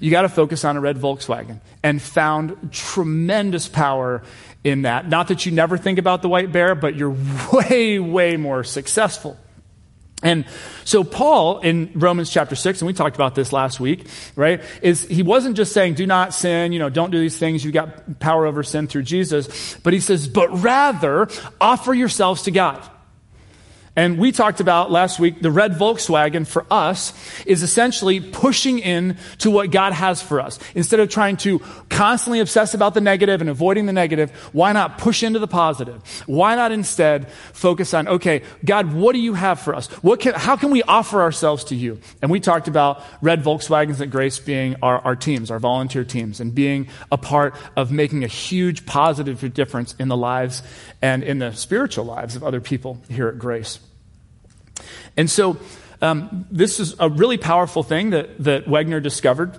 You 0.00 0.10
got 0.10 0.22
to 0.22 0.28
focus 0.28 0.64
on 0.64 0.76
a 0.76 0.80
red 0.80 0.96
Volkswagen, 0.96 1.60
and 1.82 2.00
found 2.00 2.72
tremendous 2.72 3.68
power 3.68 4.22
in 4.62 4.82
that. 4.82 5.08
Not 5.08 5.28
that 5.28 5.46
you 5.46 5.52
never 5.52 5.78
think 5.78 5.98
about 5.98 6.22
the 6.22 6.28
white 6.28 6.52
bear, 6.52 6.74
but 6.74 6.94
you're 6.94 7.16
way, 7.52 7.98
way 7.98 8.36
more 8.36 8.62
successful. 8.62 9.36
And 10.26 10.44
so 10.82 11.04
Paul 11.04 11.60
in 11.60 11.92
Romans 11.94 12.30
chapter 12.30 12.56
6, 12.56 12.80
and 12.80 12.86
we 12.88 12.94
talked 12.94 13.14
about 13.14 13.36
this 13.36 13.52
last 13.52 13.78
week, 13.78 14.08
right, 14.34 14.60
is 14.82 15.06
he 15.06 15.22
wasn't 15.22 15.56
just 15.56 15.72
saying, 15.72 15.94
do 15.94 16.04
not 16.04 16.34
sin, 16.34 16.72
you 16.72 16.80
know, 16.80 16.88
don't 16.88 17.12
do 17.12 17.20
these 17.20 17.38
things, 17.38 17.64
You've 17.64 17.74
got 17.74 18.18
power 18.18 18.44
over 18.44 18.64
sin 18.64 18.88
through 18.88 19.04
Jesus, 19.04 19.76
but 19.84 19.92
he 19.92 20.00
says, 20.00 20.26
but 20.26 20.48
rather 20.64 21.28
offer 21.60 21.94
yourselves 21.94 22.42
to 22.42 22.50
God. 22.50 22.82
And 23.96 24.18
we 24.18 24.30
talked 24.30 24.60
about 24.60 24.90
last 24.90 25.18
week 25.18 25.40
the 25.40 25.50
red 25.50 25.72
Volkswagen 25.72 26.46
for 26.46 26.66
us 26.70 27.14
is 27.46 27.62
essentially 27.62 28.20
pushing 28.20 28.78
in 28.78 29.16
to 29.38 29.50
what 29.50 29.70
God 29.70 29.94
has 29.94 30.20
for 30.20 30.38
us. 30.38 30.58
Instead 30.74 31.00
of 31.00 31.08
trying 31.08 31.38
to 31.38 31.60
constantly 31.88 32.40
obsess 32.40 32.74
about 32.74 32.92
the 32.92 33.00
negative 33.00 33.40
and 33.40 33.48
avoiding 33.48 33.86
the 33.86 33.94
negative, 33.94 34.30
why 34.52 34.72
not 34.72 34.98
push 34.98 35.22
into 35.22 35.38
the 35.38 35.48
positive? 35.48 36.02
Why 36.26 36.54
not 36.56 36.72
instead 36.72 37.30
focus 37.54 37.94
on, 37.94 38.06
okay, 38.06 38.42
God, 38.66 38.92
what 38.92 39.14
do 39.14 39.18
you 39.18 39.32
have 39.32 39.60
for 39.60 39.74
us? 39.74 39.86
What 40.02 40.20
can, 40.20 40.34
how 40.34 40.56
can 40.56 40.70
we 40.70 40.82
offer 40.82 41.22
ourselves 41.22 41.64
to 41.64 41.74
you? 41.74 41.98
And 42.20 42.30
we 42.30 42.38
talked 42.38 42.68
about 42.68 43.02
red 43.22 43.42
Volkswagens 43.42 44.02
at 44.02 44.10
Grace 44.10 44.38
being 44.38 44.76
our, 44.82 44.98
our 44.98 45.16
teams, 45.16 45.50
our 45.50 45.58
volunteer 45.58 46.04
teams, 46.04 46.38
and 46.38 46.54
being 46.54 46.88
a 47.10 47.16
part 47.16 47.54
of 47.76 47.90
making 47.90 48.24
a 48.24 48.28
huge 48.28 48.84
positive 48.84 49.54
difference 49.54 49.94
in 49.98 50.08
the 50.08 50.16
lives 50.18 50.62
and 51.00 51.22
in 51.22 51.38
the 51.38 51.52
spiritual 51.52 52.04
lives 52.04 52.36
of 52.36 52.44
other 52.44 52.60
people 52.60 53.00
here 53.08 53.28
at 53.28 53.38
Grace. 53.38 53.78
And 55.16 55.30
so, 55.30 55.58
um, 56.02 56.46
this 56.50 56.78
is 56.78 56.94
a 56.98 57.08
really 57.08 57.38
powerful 57.38 57.82
thing 57.82 58.10
that, 58.10 58.42
that 58.44 58.66
Wegner 58.66 59.02
discovered. 59.02 59.58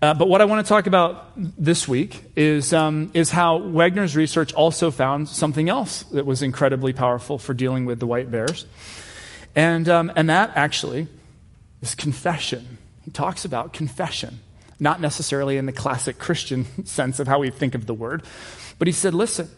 Uh, 0.00 0.12
but 0.12 0.28
what 0.28 0.40
I 0.40 0.44
want 0.44 0.64
to 0.64 0.68
talk 0.68 0.86
about 0.86 1.32
this 1.36 1.88
week 1.88 2.24
is, 2.36 2.72
um, 2.72 3.10
is 3.14 3.30
how 3.30 3.58
Wegner's 3.58 4.14
research 4.14 4.52
also 4.52 4.90
found 4.90 5.28
something 5.28 5.68
else 5.68 6.02
that 6.12 6.26
was 6.26 6.42
incredibly 6.42 6.92
powerful 6.92 7.38
for 7.38 7.54
dealing 7.54 7.86
with 7.86 8.00
the 8.00 8.06
white 8.06 8.30
bears. 8.30 8.66
And, 9.56 9.88
um, 9.88 10.12
and 10.14 10.28
that 10.28 10.52
actually 10.56 11.08
is 11.80 11.94
confession. 11.94 12.78
He 13.04 13.10
talks 13.10 13.44
about 13.44 13.72
confession, 13.72 14.40
not 14.80 15.00
necessarily 15.00 15.56
in 15.56 15.66
the 15.66 15.72
classic 15.72 16.18
Christian 16.18 16.66
sense 16.86 17.18
of 17.18 17.26
how 17.26 17.38
we 17.38 17.50
think 17.50 17.74
of 17.74 17.86
the 17.86 17.94
word, 17.94 18.24
but 18.78 18.88
he 18.88 18.92
said, 18.92 19.14
listen, 19.14 19.48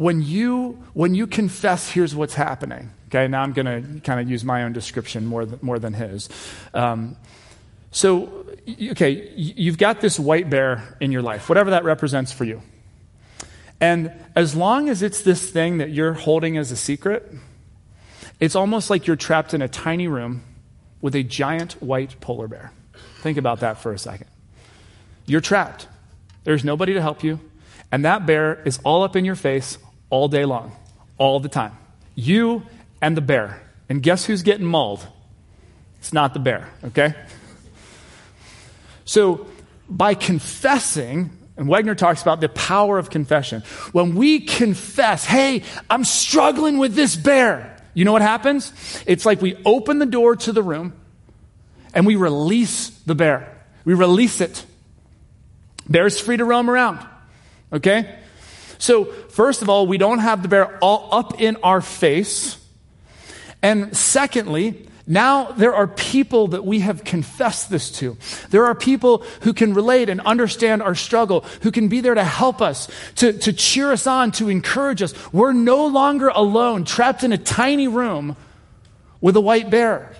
when 0.00 0.22
you, 0.22 0.82
when 0.94 1.14
you 1.14 1.26
confess, 1.26 1.90
here's 1.90 2.14
what's 2.14 2.32
happening. 2.32 2.90
Okay, 3.08 3.28
now 3.28 3.42
I'm 3.42 3.52
going 3.52 3.66
to 3.66 4.00
kind 4.00 4.18
of 4.18 4.30
use 4.30 4.42
my 4.42 4.62
own 4.62 4.72
description 4.72 5.26
more 5.26 5.44
than, 5.44 5.58
more 5.60 5.78
than 5.78 5.92
his. 5.92 6.30
Um, 6.72 7.18
so, 7.90 8.46
okay, 8.66 9.30
you've 9.36 9.76
got 9.76 10.00
this 10.00 10.18
white 10.18 10.48
bear 10.48 10.96
in 11.02 11.12
your 11.12 11.20
life, 11.20 11.50
whatever 11.50 11.68
that 11.72 11.84
represents 11.84 12.32
for 12.32 12.44
you. 12.44 12.62
And 13.78 14.10
as 14.34 14.54
long 14.54 14.88
as 14.88 15.02
it's 15.02 15.20
this 15.20 15.50
thing 15.50 15.76
that 15.78 15.90
you're 15.90 16.14
holding 16.14 16.56
as 16.56 16.72
a 16.72 16.76
secret, 16.76 17.30
it's 18.40 18.54
almost 18.54 18.88
like 18.88 19.06
you're 19.06 19.16
trapped 19.16 19.52
in 19.52 19.60
a 19.60 19.68
tiny 19.68 20.08
room 20.08 20.42
with 21.02 21.14
a 21.14 21.22
giant 21.22 21.72
white 21.82 22.18
polar 22.22 22.48
bear. 22.48 22.72
Think 23.20 23.36
about 23.36 23.60
that 23.60 23.76
for 23.76 23.92
a 23.92 23.98
second. 23.98 24.28
You're 25.26 25.42
trapped. 25.42 25.88
There's 26.44 26.64
nobody 26.64 26.94
to 26.94 27.02
help 27.02 27.22
you. 27.22 27.38
And 27.92 28.02
that 28.06 28.24
bear 28.24 28.62
is 28.64 28.80
all 28.82 29.02
up 29.02 29.14
in 29.14 29.26
your 29.26 29.34
face 29.34 29.76
all 30.10 30.28
day 30.28 30.44
long, 30.44 30.72
all 31.18 31.40
the 31.40 31.48
time. 31.48 31.76
You 32.14 32.62
and 33.00 33.16
the 33.16 33.20
bear. 33.20 33.62
And 33.88 34.02
guess 34.02 34.24
who's 34.24 34.42
getting 34.42 34.66
mauled? 34.66 35.06
It's 35.98 36.12
not 36.12 36.34
the 36.34 36.40
bear, 36.40 36.68
okay? 36.84 37.14
So, 39.04 39.46
by 39.88 40.14
confessing, 40.14 41.30
and 41.56 41.68
Wegner 41.68 41.96
talks 41.96 42.22
about 42.22 42.40
the 42.40 42.48
power 42.48 42.98
of 42.98 43.10
confession. 43.10 43.62
When 43.92 44.14
we 44.14 44.40
confess, 44.40 45.24
hey, 45.24 45.62
I'm 45.90 46.04
struggling 46.04 46.78
with 46.78 46.94
this 46.94 47.16
bear, 47.16 47.76
you 47.92 48.04
know 48.04 48.12
what 48.12 48.22
happens? 48.22 48.72
It's 49.06 49.26
like 49.26 49.42
we 49.42 49.56
open 49.64 49.98
the 49.98 50.06
door 50.06 50.36
to 50.36 50.52
the 50.52 50.62
room 50.62 50.94
and 51.92 52.06
we 52.06 52.16
release 52.16 52.90
the 53.04 53.14
bear. 53.14 53.62
We 53.84 53.94
release 53.94 54.40
it. 54.40 54.64
Bear's 55.88 56.20
free 56.20 56.36
to 56.36 56.44
roam 56.44 56.70
around. 56.70 57.04
Okay? 57.72 58.16
So, 58.80 59.04
first 59.04 59.62
of 59.62 59.68
all, 59.68 59.86
we 59.86 59.98
don't 59.98 60.18
have 60.18 60.42
the 60.42 60.48
bear 60.48 60.78
all 60.78 61.08
up 61.12 61.40
in 61.40 61.56
our 61.62 61.80
face. 61.80 62.58
And 63.62 63.94
secondly, 63.94 64.88
now 65.06 65.52
there 65.52 65.74
are 65.74 65.86
people 65.86 66.48
that 66.48 66.64
we 66.64 66.80
have 66.80 67.04
confessed 67.04 67.68
this 67.68 67.90
to. 67.98 68.16
There 68.48 68.64
are 68.64 68.74
people 68.74 69.24
who 69.42 69.52
can 69.52 69.74
relate 69.74 70.08
and 70.08 70.20
understand 70.22 70.82
our 70.82 70.94
struggle, 70.94 71.44
who 71.60 71.70
can 71.70 71.88
be 71.88 72.00
there 72.00 72.14
to 72.14 72.24
help 72.24 72.62
us, 72.62 72.88
to, 73.16 73.34
to 73.34 73.52
cheer 73.52 73.92
us 73.92 74.06
on, 74.06 74.32
to 74.32 74.48
encourage 74.48 75.02
us. 75.02 75.12
We're 75.30 75.52
no 75.52 75.86
longer 75.86 76.28
alone, 76.28 76.84
trapped 76.84 77.22
in 77.22 77.32
a 77.32 77.38
tiny 77.38 77.86
room 77.86 78.34
with 79.20 79.36
a 79.36 79.40
white 79.40 79.68
bear. 79.68 80.14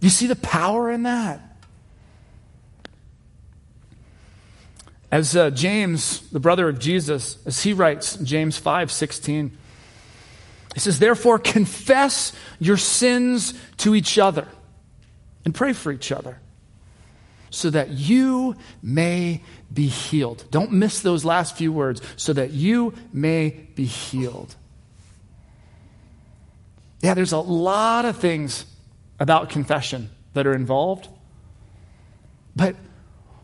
You 0.00 0.10
see 0.10 0.26
the 0.26 0.36
power 0.36 0.90
in 0.90 1.04
that? 1.04 1.40
As 5.10 5.34
uh, 5.34 5.50
James, 5.50 6.28
the 6.30 6.40
brother 6.40 6.68
of 6.68 6.78
Jesus, 6.78 7.38
as 7.46 7.62
he 7.62 7.72
writes, 7.72 8.16
James 8.16 8.58
5 8.58 8.92
16, 8.92 9.56
he 10.74 10.80
says, 10.80 10.98
Therefore, 10.98 11.38
confess 11.38 12.32
your 12.58 12.76
sins 12.76 13.54
to 13.78 13.94
each 13.94 14.18
other 14.18 14.46
and 15.44 15.54
pray 15.54 15.72
for 15.72 15.90
each 15.90 16.12
other 16.12 16.38
so 17.50 17.70
that 17.70 17.90
you 17.90 18.56
may 18.82 19.42
be 19.72 19.86
healed. 19.86 20.44
Don't 20.50 20.72
miss 20.72 21.00
those 21.00 21.24
last 21.24 21.56
few 21.56 21.72
words, 21.72 22.02
so 22.16 22.32
that 22.34 22.50
you 22.50 22.94
may 23.12 23.50
be 23.74 23.86
healed. 23.86 24.54
Yeah, 27.00 27.14
there's 27.14 27.32
a 27.32 27.38
lot 27.38 28.04
of 28.04 28.18
things 28.18 28.66
about 29.18 29.50
confession 29.50 30.10
that 30.34 30.46
are 30.46 30.54
involved. 30.54 31.08
But 32.54 32.76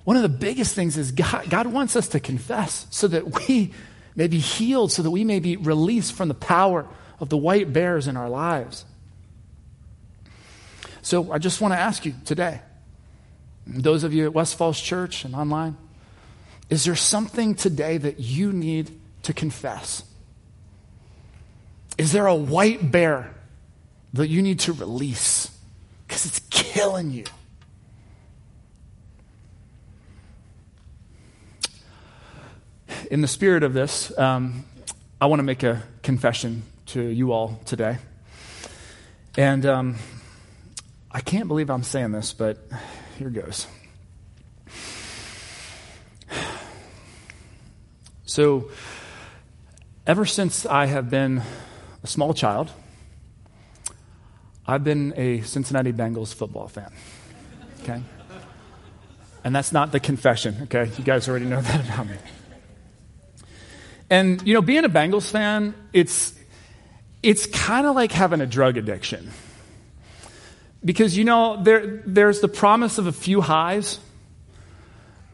one 0.05 0.17
of 0.17 0.23
the 0.23 0.29
biggest 0.29 0.75
things 0.75 0.97
is 0.97 1.13
God, 1.13 1.49
God 1.49 1.67
wants 1.67 1.97
us 1.97 2.09
to 2.09 2.21
confess 2.21 2.87
so 2.91 3.09
that 3.09 3.49
we 3.49 3.73
may 4.15 4.29
be 4.29 4.39
healed, 4.39 4.93
so 4.93 5.03
that 5.03 5.11
we 5.11 5.25
may 5.25 5.41
be 5.41 5.57
released 5.57 6.13
from 6.13 6.29
the 6.29 6.35
power 6.35 6.87
of 7.19 7.31
the 7.31 7.37
white 7.37 7.73
bears 7.73 8.07
in 8.07 8.17
our 8.17 8.29
lives. 8.29 8.85
So 11.03 11.33
I 11.33 11.39
just 11.39 11.61
want 11.61 11.73
to 11.75 11.79
ask 11.79 12.05
you 12.05 12.15
today, 12.25 12.61
those 13.67 14.05
of 14.05 14.13
you 14.13 14.25
at 14.25 14.35
West 14.35 14.57
Falls 14.57 14.81
Church 14.81 15.25
and 15.25 15.35
online, 15.35 15.77
is 16.71 16.85
there 16.85 16.97
something 16.97 17.55
today 17.55 17.99
that 17.99 18.21
you 18.21 18.53
need 18.53 18.91
to 19.23 19.33
confess? 19.33 20.05
Is 21.97 22.13
there 22.13 22.27
a 22.27 22.35
white 22.35 22.91
bear 22.91 23.35
that 24.13 24.29
you 24.29 24.43
need 24.43 24.61
to 24.61 24.73
release? 24.73 25.51
Because 26.07 26.27
it's 26.27 26.41
killing 26.51 27.11
you. 27.11 27.25
In 33.15 33.21
the 33.21 33.29
spirit 33.29 33.63
of 33.63 33.75
this, 33.75 34.11
um, 34.19 34.65
I 35.21 35.27
want 35.27 35.39
to 35.39 35.45
make 35.45 35.63
a 35.63 35.85
confession 36.03 36.65
to 36.87 37.01
you 37.01 37.31
all 37.31 37.61
today. 37.65 37.99
And 39.39 39.65
um, 39.65 39.95
I 41.13 41.21
can't 41.21 41.47
believe 41.47 41.71
I'm 41.71 41.85
saying 41.85 42.11
this, 42.11 42.33
but 42.33 42.59
here 43.17 43.31
goes. 43.31 43.69
So, 48.27 48.73
ever 50.09 50.27
since 50.27 50.67
I 50.67 50.87
have 50.87 51.09
been 51.09 51.41
a 52.03 52.09
small 52.09 52.35
child, 52.35 52.73
I've 54.67 54.83
been 54.83 55.15
a 55.17 55.43
Cincinnati 55.43 55.93
Bengals 55.93 56.35
football 56.35 56.67
fan. 56.67 56.93
Okay? 57.85 58.03
And 59.45 59.55
that's 59.55 59.71
not 59.71 59.93
the 59.93 60.01
confession, 60.01 60.63
okay? 60.65 60.91
You 60.99 61.05
guys 61.05 61.29
already 61.29 61.45
know 61.45 61.61
that 61.61 61.85
about 61.85 62.09
me. 62.09 62.17
And, 64.15 64.47
you 64.47 64.55
know, 64.55 64.63
being 64.63 64.85
a 64.85 64.89
Bengals 64.89 65.29
fan, 65.29 65.75
it's, 65.93 66.35
it's 67.21 67.47
kind 67.47 67.85
of 67.85 67.97
like 67.97 68.13
having 68.13 68.41
a 68.41 68.47
drug 68.47 68.77
addiction. 68.77 69.29
Because, 70.85 71.17
you 71.17 71.25
know, 71.25 71.61
there, 71.61 72.01
there's 72.07 72.39
the 72.39 72.47
promise 72.47 72.99
of 72.99 73.09
a 73.09 73.13
few 73.13 73.41
highs, 73.41 73.99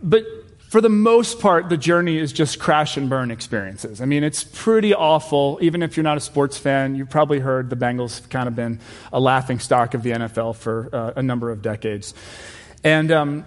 but 0.03 0.25
for 0.71 0.81
the 0.81 0.89
most 0.89 1.41
part, 1.41 1.69
the 1.69 1.77
journey 1.77 2.17
is 2.17 2.33
just 2.33 2.59
crash 2.59 2.97
and 2.97 3.11
burn 3.11 3.31
experiences. 3.31 4.01
I 4.01 4.07
mean, 4.07 4.25
it's 4.25 4.45
pretty 4.45 4.95
awful. 4.95 5.59
Even 5.61 5.83
if 5.83 5.99
you're 5.99 6.05
not 6.05 6.17
a 6.17 6.21
sports 6.21 6.57
fan, 6.57 6.95
you've 6.95 7.11
probably 7.11 7.39
heard 7.39 7.69
the 7.69 7.77
Bengals 7.77 8.19
have 8.19 8.31
kind 8.31 8.49
of 8.49 8.57
been 8.57 8.81
a 9.13 9.21
laughing 9.21 9.59
stock 9.59 9.93
of 9.93 10.03
the 10.03 10.13
NFL 10.13 10.57
for 10.57 10.89
uh, 10.91 11.13
a 11.17 11.23
number 11.23 11.51
of 11.51 11.61
decades. 11.61 12.15
And 12.83 13.13
um, 13.13 13.45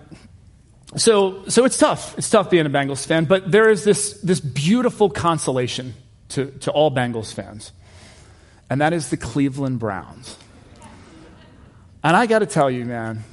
so, 0.96 1.44
so 1.48 1.66
it's 1.66 1.78
tough. 1.78 2.18
It's 2.18 2.30
tough 2.30 2.50
being 2.50 2.66
a 2.66 2.70
Bengals 2.70 3.06
fan, 3.06 3.26
but 3.26 3.52
there 3.52 3.70
is 3.70 3.84
this, 3.84 4.20
this 4.22 4.40
beautiful 4.40 5.10
consolation 5.10 5.94
to, 6.30 6.52
to 6.62 6.72
all 6.72 6.92
Bengals 6.92 7.34
fans 7.34 7.72
and 8.74 8.82
that 8.82 8.92
is 8.92 9.10
the 9.10 9.18
Cleveland 9.18 9.78
Browns. 9.78 10.36
And 12.04 12.18
I 12.18 12.26
got 12.26 12.40
to 12.40 12.48
tell 12.48 12.72
you, 12.72 12.86
man, 12.86 13.24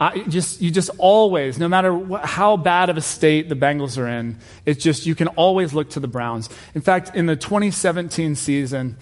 I 0.00 0.20
just 0.20 0.62
you 0.62 0.70
just 0.70 0.88
always, 0.96 1.58
no 1.58 1.68
matter 1.68 1.92
what, 1.92 2.24
how 2.24 2.56
bad 2.56 2.88
of 2.88 2.96
a 2.96 3.02
state 3.02 3.50
the 3.50 3.54
Bengals 3.54 3.98
are 3.98 4.08
in, 4.08 4.38
it's 4.64 4.82
just 4.82 5.04
you 5.04 5.14
can 5.14 5.28
always 5.28 5.74
look 5.74 5.90
to 5.90 6.00
the 6.00 6.08
Browns. 6.08 6.48
In 6.74 6.80
fact, 6.80 7.14
in 7.14 7.26
the 7.26 7.36
2017 7.36 8.36
season, 8.36 8.96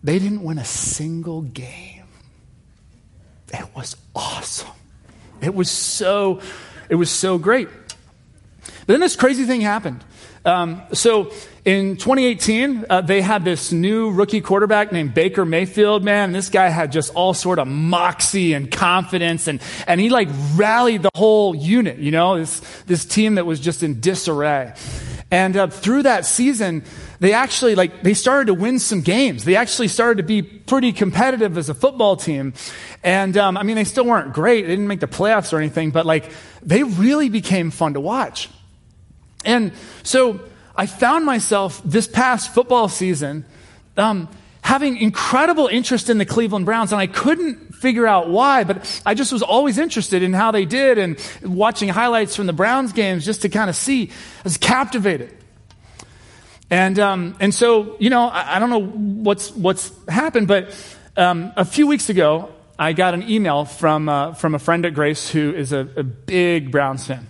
they 0.00 0.20
didn't 0.20 0.44
win 0.44 0.58
a 0.58 0.64
single 0.64 1.42
game. 1.42 2.04
It 3.52 3.66
was 3.74 3.96
awesome. 4.14 4.70
It 5.40 5.56
was 5.56 5.70
so, 5.70 6.40
it 6.88 6.94
was 6.94 7.10
so 7.10 7.38
great. 7.38 7.68
But 8.86 8.94
then 8.94 9.00
this 9.00 9.16
crazy 9.16 9.44
thing 9.44 9.60
happened. 9.60 10.04
Um, 10.44 10.82
so 10.92 11.32
in 11.64 11.96
2018, 11.96 12.86
uh, 12.88 13.00
they 13.00 13.20
had 13.20 13.44
this 13.44 13.72
new 13.72 14.12
rookie 14.12 14.40
quarterback 14.40 14.92
named 14.92 15.12
Baker 15.12 15.44
Mayfield, 15.44 16.04
man. 16.04 16.30
This 16.30 16.48
guy 16.48 16.68
had 16.68 16.92
just 16.92 17.12
all 17.14 17.34
sort 17.34 17.58
of 17.58 17.66
moxie 17.66 18.52
and 18.52 18.70
confidence 18.70 19.48
and, 19.48 19.60
and 19.88 20.00
he 20.00 20.08
like 20.08 20.28
rallied 20.54 21.02
the 21.02 21.10
whole 21.16 21.56
unit, 21.56 21.98
you 21.98 22.12
know, 22.12 22.38
this, 22.38 22.60
this 22.86 23.04
team 23.04 23.34
that 23.34 23.44
was 23.44 23.58
just 23.58 23.82
in 23.82 23.98
disarray. 23.98 24.72
And 25.32 25.56
uh, 25.56 25.66
through 25.66 26.04
that 26.04 26.24
season, 26.24 26.84
they 27.20 27.32
actually 27.32 27.74
like 27.74 28.02
they 28.02 28.14
started 28.14 28.46
to 28.46 28.54
win 28.54 28.78
some 28.78 29.00
games. 29.00 29.44
They 29.44 29.56
actually 29.56 29.88
started 29.88 30.18
to 30.18 30.22
be 30.22 30.42
pretty 30.42 30.92
competitive 30.92 31.56
as 31.56 31.68
a 31.68 31.74
football 31.74 32.16
team. 32.16 32.54
And 33.02 33.36
um, 33.36 33.56
I 33.56 33.62
mean, 33.62 33.76
they 33.76 33.84
still 33.84 34.04
weren't 34.04 34.32
great. 34.32 34.62
They 34.62 34.72
didn't 34.72 34.88
make 34.88 35.00
the 35.00 35.08
playoffs 35.08 35.52
or 35.52 35.58
anything, 35.58 35.90
but 35.90 36.06
like 36.06 36.30
they 36.62 36.82
really 36.82 37.28
became 37.28 37.70
fun 37.70 37.94
to 37.94 38.00
watch. 38.00 38.50
And 39.44 39.72
so 40.02 40.40
I 40.74 40.86
found 40.86 41.24
myself 41.24 41.80
this 41.84 42.06
past 42.06 42.52
football 42.52 42.88
season 42.88 43.44
um, 43.96 44.28
having 44.62 44.96
incredible 44.96 45.68
interest 45.68 46.10
in 46.10 46.18
the 46.18 46.26
Cleveland 46.26 46.66
Browns, 46.66 46.92
and 46.92 47.00
I 47.00 47.06
couldn't 47.06 47.76
figure 47.76 48.06
out 48.06 48.28
why, 48.28 48.64
but 48.64 49.02
I 49.06 49.14
just 49.14 49.32
was 49.32 49.42
always 49.42 49.78
interested 49.78 50.22
in 50.22 50.32
how 50.32 50.50
they 50.50 50.64
did 50.64 50.98
and 50.98 51.18
watching 51.42 51.88
highlights 51.88 52.34
from 52.34 52.46
the 52.46 52.52
Browns 52.52 52.92
games 52.92 53.24
just 53.24 53.42
to 53.42 53.48
kind 53.48 53.70
of 53.70 53.76
see. 53.76 54.10
I 54.10 54.42
was 54.44 54.56
captivated. 54.56 55.32
And, 56.70 56.98
um, 56.98 57.36
and 57.38 57.54
so, 57.54 57.96
you 57.98 58.10
know, 58.10 58.26
I, 58.26 58.56
I, 58.56 58.58
don't 58.58 58.70
know 58.70 58.84
what's, 58.84 59.52
what's 59.52 59.92
happened, 60.08 60.48
but 60.48 60.74
um, 61.16 61.52
a 61.56 61.64
few 61.64 61.86
weeks 61.86 62.08
ago, 62.08 62.50
I 62.78 62.92
got 62.92 63.14
an 63.14 63.28
email 63.30 63.64
from, 63.64 64.08
uh, 64.08 64.34
from 64.34 64.54
a 64.54 64.58
friend 64.58 64.84
at 64.84 64.92
Grace 64.92 65.30
who 65.30 65.54
is 65.54 65.72
a, 65.72 65.88
a 65.96 66.02
big 66.02 66.70
Browns 66.72 67.06
fan. 67.06 67.26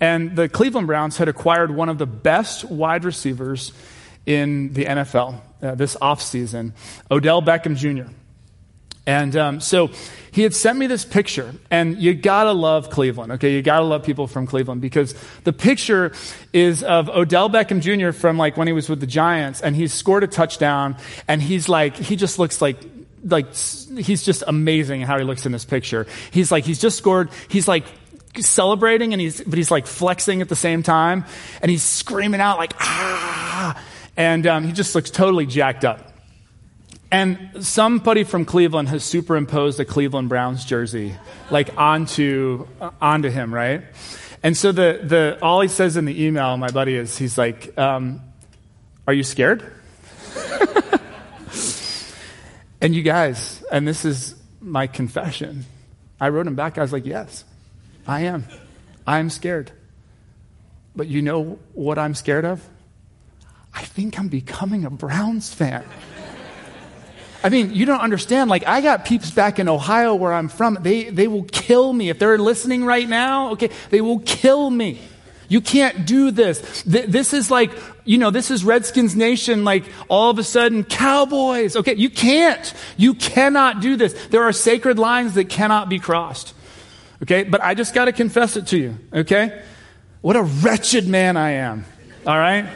And 0.00 0.34
the 0.34 0.48
Cleveland 0.48 0.86
Browns 0.86 1.18
had 1.18 1.28
acquired 1.28 1.70
one 1.70 1.90
of 1.90 1.98
the 1.98 2.06
best 2.06 2.64
wide 2.64 3.04
receivers 3.04 3.72
in 4.24 4.72
the 4.72 4.86
NFL 4.86 5.40
uh, 5.62 5.74
this 5.74 5.96
offseason, 5.96 6.72
Odell 7.10 7.42
Beckham 7.42 7.76
Jr. 7.76 8.10
And 9.06 9.34
um, 9.36 9.60
so 9.60 9.90
he 10.30 10.42
had 10.42 10.54
sent 10.54 10.78
me 10.78 10.86
this 10.86 11.04
picture, 11.04 11.54
and 11.70 12.00
you 12.00 12.14
gotta 12.14 12.52
love 12.52 12.90
Cleveland, 12.90 13.32
okay? 13.32 13.52
You 13.54 13.62
gotta 13.62 13.84
love 13.84 14.04
people 14.04 14.26
from 14.26 14.46
Cleveland 14.46 14.80
because 14.80 15.14
the 15.44 15.52
picture 15.52 16.12
is 16.52 16.82
of 16.82 17.08
Odell 17.08 17.50
Beckham 17.50 17.80
Jr. 17.80 18.12
from 18.12 18.36
like 18.36 18.56
when 18.56 18.66
he 18.66 18.72
was 18.72 18.88
with 18.88 19.00
the 19.00 19.06
Giants, 19.06 19.60
and 19.60 19.74
he's 19.74 19.92
scored 19.92 20.22
a 20.22 20.26
touchdown, 20.26 20.96
and 21.26 21.42
he's 21.42 21.68
like, 21.68 21.96
he 21.96 22.14
just 22.14 22.38
looks 22.38 22.60
like 22.60 22.76
like 23.24 23.54
he's 23.54 24.22
just 24.22 24.42
amazing 24.46 25.02
how 25.02 25.18
he 25.18 25.24
looks 25.24 25.46
in 25.46 25.52
this 25.52 25.64
picture. 25.64 26.06
He's 26.30 26.52
like 26.52 26.64
he's 26.64 26.78
just 26.78 26.96
scored. 26.96 27.30
He's 27.48 27.66
like 27.66 27.84
celebrating 28.38 29.12
and 29.12 29.20
he's 29.20 29.40
but 29.40 29.58
he's 29.58 29.70
like 29.70 29.86
flexing 29.86 30.40
at 30.40 30.48
the 30.48 30.56
same 30.56 30.84
time 30.84 31.24
and 31.62 31.70
he's 31.70 31.82
screaming 31.82 32.40
out 32.40 32.58
like 32.58 32.72
ah 32.78 33.82
and 34.16 34.46
um, 34.46 34.64
he 34.64 34.72
just 34.72 34.94
looks 34.94 35.10
totally 35.10 35.46
jacked 35.46 35.84
up. 35.84 36.09
And 37.12 37.50
somebody 37.60 38.22
from 38.22 38.44
Cleveland 38.44 38.88
has 38.90 39.02
superimposed 39.02 39.80
a 39.80 39.84
Cleveland 39.84 40.28
Browns 40.28 40.64
jersey 40.64 41.16
like 41.50 41.76
onto 41.76 42.68
uh, 42.80 42.90
onto 43.00 43.28
him, 43.28 43.52
right? 43.52 43.82
And 44.42 44.56
so 44.56 44.70
the 44.70 45.00
the 45.02 45.38
all 45.42 45.60
he 45.60 45.68
says 45.68 45.96
in 45.96 46.04
the 46.04 46.24
email, 46.24 46.56
my 46.56 46.70
buddy 46.70 46.94
is 46.94 47.18
he's 47.18 47.36
like, 47.36 47.76
um, 47.76 48.20
"Are 49.08 49.12
you 49.12 49.24
scared?" 49.24 49.64
and 52.80 52.94
you 52.94 53.02
guys, 53.02 53.64
and 53.72 53.88
this 53.88 54.04
is 54.04 54.36
my 54.60 54.86
confession. 54.86 55.64
I 56.20 56.28
wrote 56.28 56.46
him 56.46 56.54
back. 56.54 56.78
I 56.78 56.82
was 56.82 56.92
like, 56.92 57.06
"Yes, 57.06 57.44
I 58.06 58.20
am. 58.22 58.46
I 59.04 59.18
am 59.18 59.30
scared." 59.30 59.72
But 60.94 61.08
you 61.08 61.22
know 61.22 61.58
what 61.72 61.98
I'm 61.98 62.14
scared 62.14 62.44
of? 62.44 62.66
I 63.74 63.82
think 63.82 64.18
I'm 64.18 64.28
becoming 64.28 64.84
a 64.84 64.90
Browns 64.90 65.52
fan. 65.52 65.84
I 67.42 67.48
mean, 67.48 67.72
you 67.72 67.86
don't 67.86 68.00
understand. 68.00 68.50
Like, 68.50 68.66
I 68.66 68.80
got 68.80 69.04
peeps 69.04 69.30
back 69.30 69.58
in 69.58 69.68
Ohio 69.68 70.14
where 70.14 70.32
I'm 70.32 70.48
from. 70.48 70.78
They, 70.80 71.04
they 71.04 71.26
will 71.26 71.44
kill 71.44 71.92
me. 71.92 72.10
If 72.10 72.18
they're 72.18 72.38
listening 72.38 72.84
right 72.84 73.08
now, 73.08 73.52
okay, 73.52 73.70
they 73.90 74.00
will 74.00 74.20
kill 74.20 74.68
me. 74.70 75.00
You 75.48 75.60
can't 75.60 76.06
do 76.06 76.30
this. 76.30 76.82
This 76.82 77.32
is 77.32 77.50
like, 77.50 77.72
you 78.04 78.18
know, 78.18 78.30
this 78.30 78.52
is 78.52 78.62
Redskins 78.62 79.16
Nation, 79.16 79.64
like 79.64 79.84
all 80.08 80.30
of 80.30 80.38
a 80.38 80.44
sudden, 80.44 80.84
Cowboys. 80.84 81.74
Okay, 81.74 81.96
you 81.96 82.08
can't. 82.08 82.72
You 82.96 83.14
cannot 83.14 83.80
do 83.80 83.96
this. 83.96 84.12
There 84.28 84.44
are 84.44 84.52
sacred 84.52 84.98
lines 84.98 85.34
that 85.34 85.48
cannot 85.48 85.88
be 85.88 85.98
crossed. 85.98 86.54
Okay, 87.22 87.42
but 87.42 87.60
I 87.62 87.74
just 87.74 87.94
got 87.94 88.04
to 88.04 88.12
confess 88.12 88.56
it 88.56 88.68
to 88.68 88.78
you. 88.78 88.98
Okay? 89.12 89.60
What 90.20 90.36
a 90.36 90.42
wretched 90.42 91.08
man 91.08 91.36
I 91.36 91.52
am. 91.52 91.84
All 92.26 92.38
right? 92.38 92.68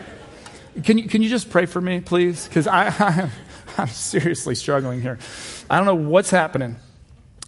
Can 0.82 0.98
you, 0.98 1.08
can 1.08 1.22
you 1.22 1.28
just 1.28 1.50
pray 1.50 1.66
for 1.66 1.80
me, 1.80 2.00
please? 2.00 2.48
Because 2.48 2.66
I, 2.66 2.86
I, 2.98 3.30
I'm 3.78 3.88
seriously 3.88 4.54
struggling 4.54 5.00
here. 5.00 5.18
I 5.68 5.76
don't 5.76 5.86
know 5.86 5.94
what's 5.94 6.30
happening. 6.30 6.76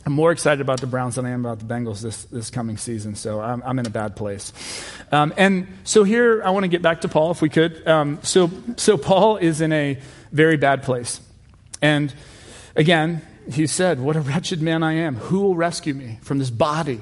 I'm 0.04 0.12
more 0.12 0.30
excited 0.30 0.60
about 0.60 0.80
the 0.80 0.86
Browns 0.86 1.16
than 1.16 1.26
I 1.26 1.30
am 1.30 1.44
about 1.44 1.58
the 1.58 1.64
Bengals 1.64 2.00
this, 2.00 2.24
this 2.26 2.48
coming 2.48 2.76
season, 2.76 3.16
so 3.16 3.40
I'm, 3.40 3.60
I'm 3.64 3.78
in 3.80 3.86
a 3.86 3.90
bad 3.90 4.14
place. 4.14 4.52
Um, 5.10 5.34
and 5.36 5.66
so 5.82 6.04
here, 6.04 6.42
I 6.44 6.50
want 6.50 6.62
to 6.62 6.68
get 6.68 6.80
back 6.80 7.00
to 7.00 7.08
Paul, 7.08 7.32
if 7.32 7.42
we 7.42 7.48
could. 7.48 7.86
Um, 7.88 8.20
so, 8.22 8.50
so 8.76 8.96
Paul 8.96 9.36
is 9.38 9.60
in 9.60 9.72
a 9.72 9.98
very 10.30 10.56
bad 10.56 10.84
place. 10.84 11.20
And 11.82 12.14
again, 12.76 13.22
he 13.50 13.66
said, 13.66 14.00
What 14.00 14.14
a 14.14 14.20
wretched 14.20 14.62
man 14.62 14.84
I 14.84 14.92
am. 14.92 15.16
Who 15.16 15.40
will 15.40 15.56
rescue 15.56 15.94
me 15.94 16.18
from 16.22 16.38
this 16.38 16.50
body 16.50 17.00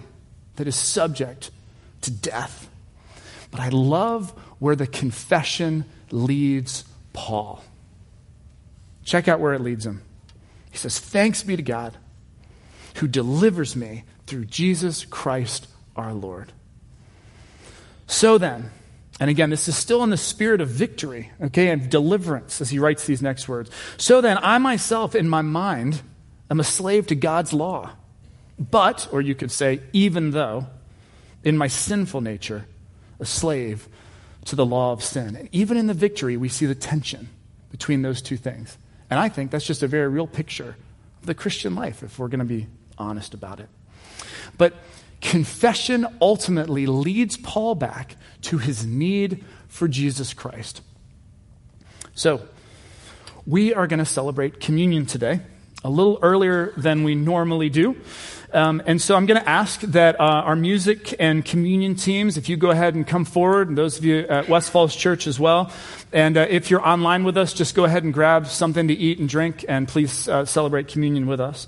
that 0.56 0.66
is 0.66 0.74
subject 0.74 1.50
to 2.02 2.10
death? 2.10 2.70
But 3.50 3.60
I 3.60 3.68
love 3.68 4.30
where 4.58 4.76
the 4.76 4.86
confession 4.86 5.84
leads 6.10 6.84
Paul. 7.12 7.62
Check 9.04 9.28
out 9.28 9.40
where 9.40 9.54
it 9.54 9.60
leads 9.60 9.86
him. 9.86 10.02
He 10.70 10.78
says, 10.78 10.98
Thanks 10.98 11.42
be 11.42 11.56
to 11.56 11.62
God 11.62 11.96
who 12.96 13.08
delivers 13.08 13.74
me 13.74 14.04
through 14.26 14.46
Jesus 14.46 15.04
Christ 15.04 15.66
our 15.96 16.12
Lord. 16.12 16.52
So 18.06 18.38
then, 18.38 18.70
and 19.20 19.30
again, 19.30 19.50
this 19.50 19.68
is 19.68 19.76
still 19.76 20.02
in 20.02 20.10
the 20.10 20.16
spirit 20.16 20.60
of 20.60 20.68
victory, 20.68 21.30
okay, 21.40 21.68
and 21.68 21.88
deliverance 21.88 22.60
as 22.60 22.70
he 22.70 22.78
writes 22.78 23.06
these 23.06 23.22
next 23.22 23.48
words. 23.48 23.70
So 23.96 24.20
then, 24.20 24.38
I 24.42 24.58
myself, 24.58 25.14
in 25.14 25.28
my 25.28 25.42
mind, 25.42 26.02
am 26.50 26.60
a 26.60 26.64
slave 26.64 27.06
to 27.08 27.14
God's 27.14 27.52
law. 27.52 27.90
But, 28.58 29.08
or 29.12 29.20
you 29.20 29.34
could 29.34 29.50
say, 29.50 29.80
even 29.92 30.30
though, 30.30 30.66
in 31.42 31.56
my 31.56 31.68
sinful 31.68 32.20
nature, 32.20 32.66
a 33.20 33.26
slave 33.26 33.88
to 34.46 34.56
the 34.56 34.66
law 34.66 34.92
of 34.92 35.02
sin. 35.02 35.36
And 35.36 35.48
even 35.52 35.76
in 35.76 35.86
the 35.86 35.94
victory, 35.94 36.36
we 36.36 36.48
see 36.48 36.66
the 36.66 36.74
tension 36.74 37.28
between 37.70 38.02
those 38.02 38.20
two 38.20 38.36
things. 38.36 38.76
And 39.14 39.20
I 39.20 39.28
think 39.28 39.52
that's 39.52 39.64
just 39.64 39.84
a 39.84 39.86
very 39.86 40.08
real 40.08 40.26
picture 40.26 40.76
of 41.20 41.26
the 41.26 41.36
Christian 41.36 41.76
life, 41.76 42.02
if 42.02 42.18
we're 42.18 42.26
going 42.26 42.40
to 42.40 42.44
be 42.44 42.66
honest 42.98 43.32
about 43.32 43.60
it. 43.60 43.68
But 44.58 44.74
confession 45.20 46.04
ultimately 46.20 46.86
leads 46.86 47.36
Paul 47.36 47.76
back 47.76 48.16
to 48.42 48.58
his 48.58 48.84
need 48.84 49.44
for 49.68 49.86
Jesus 49.86 50.34
Christ. 50.34 50.82
So, 52.16 52.42
we 53.46 53.72
are 53.72 53.86
going 53.86 54.00
to 54.00 54.04
celebrate 54.04 54.58
communion 54.58 55.06
today, 55.06 55.42
a 55.84 55.90
little 55.90 56.18
earlier 56.22 56.72
than 56.76 57.04
we 57.04 57.14
normally 57.14 57.68
do. 57.68 57.94
Um, 58.54 58.82
and 58.86 59.02
so 59.02 59.16
I'm 59.16 59.26
going 59.26 59.40
to 59.40 59.48
ask 59.48 59.80
that 59.80 60.20
uh, 60.20 60.22
our 60.22 60.54
music 60.54 61.16
and 61.18 61.44
communion 61.44 61.96
teams, 61.96 62.36
if 62.36 62.48
you 62.48 62.56
go 62.56 62.70
ahead 62.70 62.94
and 62.94 63.04
come 63.04 63.24
forward, 63.24 63.68
and 63.68 63.76
those 63.76 63.98
of 63.98 64.04
you 64.04 64.20
at 64.28 64.48
West 64.48 64.70
Falls 64.70 64.94
Church 64.94 65.26
as 65.26 65.40
well. 65.40 65.72
And 66.12 66.36
uh, 66.36 66.46
if 66.48 66.70
you're 66.70 66.86
online 66.86 67.24
with 67.24 67.36
us, 67.36 67.52
just 67.52 67.74
go 67.74 67.84
ahead 67.84 68.04
and 68.04 68.14
grab 68.14 68.46
something 68.46 68.86
to 68.88 68.94
eat 68.94 69.18
and 69.18 69.28
drink, 69.28 69.64
and 69.68 69.88
please 69.88 70.28
uh, 70.28 70.44
celebrate 70.44 70.86
communion 70.86 71.26
with 71.26 71.40
us. 71.40 71.66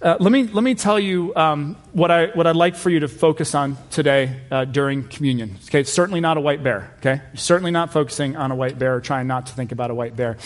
Uh, 0.00 0.16
let, 0.18 0.32
me, 0.32 0.44
let 0.44 0.64
me 0.64 0.74
tell 0.74 0.98
you 0.98 1.32
um, 1.36 1.76
what, 1.92 2.10
I, 2.10 2.28
what 2.28 2.46
I'd 2.46 2.56
like 2.56 2.76
for 2.76 2.90
you 2.90 3.00
to 3.00 3.08
focus 3.08 3.54
on 3.54 3.76
today 3.90 4.40
uh, 4.50 4.64
during 4.64 5.06
communion. 5.06 5.58
Okay, 5.66 5.80
it's 5.80 5.92
certainly 5.92 6.20
not 6.20 6.38
a 6.38 6.40
white 6.40 6.62
bear, 6.64 6.92
okay? 6.98 7.20
You're 7.32 7.36
certainly 7.36 7.70
not 7.70 7.92
focusing 7.92 8.36
on 8.36 8.50
a 8.50 8.56
white 8.56 8.78
bear 8.78 8.96
or 8.96 9.00
trying 9.00 9.28
not 9.28 9.46
to 9.46 9.52
think 9.52 9.70
about 9.70 9.90
a 9.90 9.94
white 9.94 10.16
bear. 10.16 10.38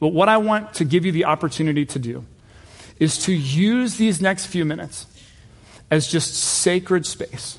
But 0.00 0.08
what 0.08 0.28
I 0.28 0.38
want 0.38 0.74
to 0.74 0.84
give 0.84 1.06
you 1.06 1.12
the 1.12 1.26
opportunity 1.26 1.86
to 1.86 1.98
do 1.98 2.24
is 2.98 3.18
to 3.24 3.32
use 3.32 3.96
these 3.96 4.20
next 4.20 4.46
few 4.46 4.64
minutes 4.64 5.06
as 5.90 6.08
just 6.08 6.34
sacred 6.34 7.06
space. 7.06 7.58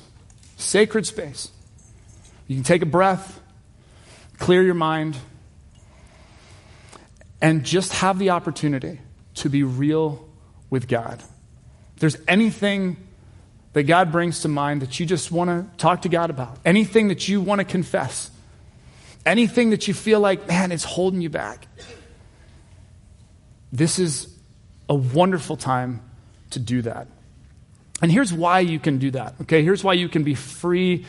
Sacred 0.56 1.06
space. 1.06 1.50
You 2.46 2.56
can 2.56 2.64
take 2.64 2.82
a 2.82 2.86
breath, 2.86 3.40
clear 4.38 4.62
your 4.62 4.74
mind, 4.74 5.16
and 7.40 7.64
just 7.64 7.92
have 7.92 8.18
the 8.18 8.30
opportunity 8.30 9.00
to 9.34 9.48
be 9.48 9.62
real 9.62 10.28
with 10.70 10.88
God. 10.88 11.22
If 11.94 12.00
there's 12.00 12.16
anything 12.26 12.96
that 13.72 13.84
God 13.84 14.12
brings 14.12 14.40
to 14.40 14.48
mind 14.48 14.82
that 14.82 14.98
you 14.98 15.06
just 15.06 15.30
want 15.30 15.50
to 15.50 15.66
talk 15.78 16.02
to 16.02 16.08
God 16.08 16.30
about, 16.30 16.58
anything 16.64 17.08
that 17.08 17.28
you 17.28 17.40
want 17.40 17.60
to 17.60 17.64
confess, 17.64 18.30
anything 19.26 19.70
that 19.70 19.88
you 19.88 19.94
feel 19.94 20.20
like, 20.20 20.46
man, 20.48 20.72
it's 20.72 20.84
holding 20.84 21.20
you 21.20 21.30
back, 21.30 21.66
this 23.72 23.98
is 23.98 24.28
a 24.88 24.94
wonderful 24.94 25.56
time 25.56 26.00
to 26.50 26.58
do 26.58 26.82
that. 26.82 27.08
And 28.02 28.10
here's 28.10 28.32
why 28.32 28.60
you 28.60 28.78
can 28.78 28.98
do 28.98 29.10
that. 29.12 29.34
Okay, 29.42 29.62
here's 29.62 29.82
why 29.82 29.94
you 29.94 30.08
can 30.08 30.24
be 30.24 30.34
free 30.34 31.06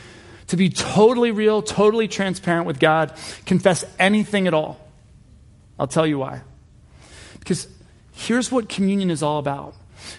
to 0.48 0.58
be 0.58 0.70
totally 0.70 1.32
real, 1.32 1.62
totally 1.62 2.08
transparent 2.08 2.68
with 2.68 2.80
God, 2.80 3.14
confess 3.46 3.84
anything 3.98 4.48
at 4.48 4.54
all. 4.54 4.80
I'll 5.80 5.88
tell 5.88 6.06
you 6.06 6.20
why. 6.20 6.42
Because 7.40 7.68
here's 8.14 8.52
what 8.52 8.70
communion 8.70 9.12
is 9.12 9.24
all 9.24 9.40
about 9.40 9.76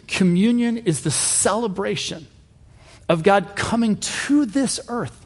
communion 0.09 0.79
is 0.79 1.03
the 1.03 1.11
celebration 1.11 2.27
of 3.09 3.23
God 3.23 3.55
coming 3.55 3.97
to 3.97 4.47
this 4.47 4.81
earth 4.89 5.26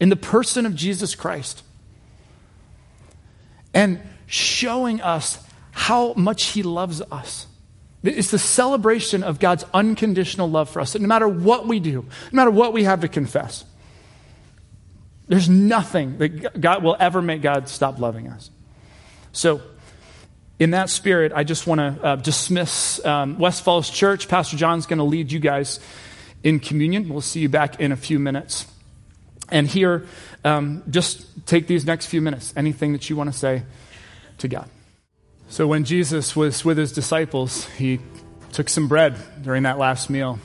in 0.00 0.08
the 0.08 0.16
person 0.16 0.66
of 0.66 0.74
Jesus 0.74 1.14
Christ 1.14 1.62
and 3.72 4.00
showing 4.26 5.00
us 5.00 5.38
how 5.72 6.14
much 6.14 6.44
He 6.46 6.62
loves 6.62 7.00
us. 7.00 7.46
It's 8.02 8.30
the 8.30 8.38
celebration 8.38 9.22
of 9.22 9.40
God's 9.40 9.64
unconditional 9.72 10.48
love 10.48 10.68
for 10.68 10.80
us. 10.80 10.92
That 10.92 11.02
no 11.02 11.08
matter 11.08 11.26
what 11.26 11.66
we 11.66 11.80
do, 11.80 12.02
no 12.32 12.36
matter 12.36 12.50
what 12.50 12.72
we 12.72 12.84
have 12.84 13.00
to 13.00 13.08
confess, 13.08 13.64
there's 15.26 15.48
nothing 15.48 16.18
that 16.18 16.60
God 16.60 16.82
will 16.82 16.96
ever 17.00 17.22
make 17.22 17.40
God 17.40 17.68
stop 17.68 17.98
loving 17.98 18.28
us. 18.28 18.50
So, 19.32 19.62
in 20.58 20.70
that 20.70 20.90
spirit, 20.90 21.32
I 21.34 21.44
just 21.44 21.66
want 21.66 21.80
to 21.80 22.04
uh, 22.04 22.16
dismiss 22.16 23.04
um, 23.04 23.38
West 23.38 23.64
Falls 23.64 23.90
Church. 23.90 24.28
Pastor 24.28 24.56
John's 24.56 24.86
going 24.86 24.98
to 24.98 25.04
lead 25.04 25.32
you 25.32 25.40
guys 25.40 25.80
in 26.44 26.60
communion. 26.60 27.08
We'll 27.08 27.22
see 27.22 27.40
you 27.40 27.48
back 27.48 27.80
in 27.80 27.90
a 27.90 27.96
few 27.96 28.18
minutes. 28.18 28.66
And 29.50 29.66
here, 29.66 30.06
um, 30.44 30.82
just 30.88 31.46
take 31.46 31.66
these 31.66 31.84
next 31.84 32.06
few 32.06 32.20
minutes. 32.20 32.52
Anything 32.56 32.92
that 32.92 33.10
you 33.10 33.16
want 33.16 33.32
to 33.32 33.38
say 33.38 33.62
to 34.38 34.48
God. 34.48 34.68
So, 35.48 35.66
when 35.66 35.84
Jesus 35.84 36.34
was 36.34 36.64
with 36.64 36.78
his 36.78 36.92
disciples, 36.92 37.66
he 37.70 38.00
took 38.52 38.68
some 38.68 38.88
bread 38.88 39.16
during 39.42 39.64
that 39.64 39.78
last 39.78 40.08
meal 40.08 40.38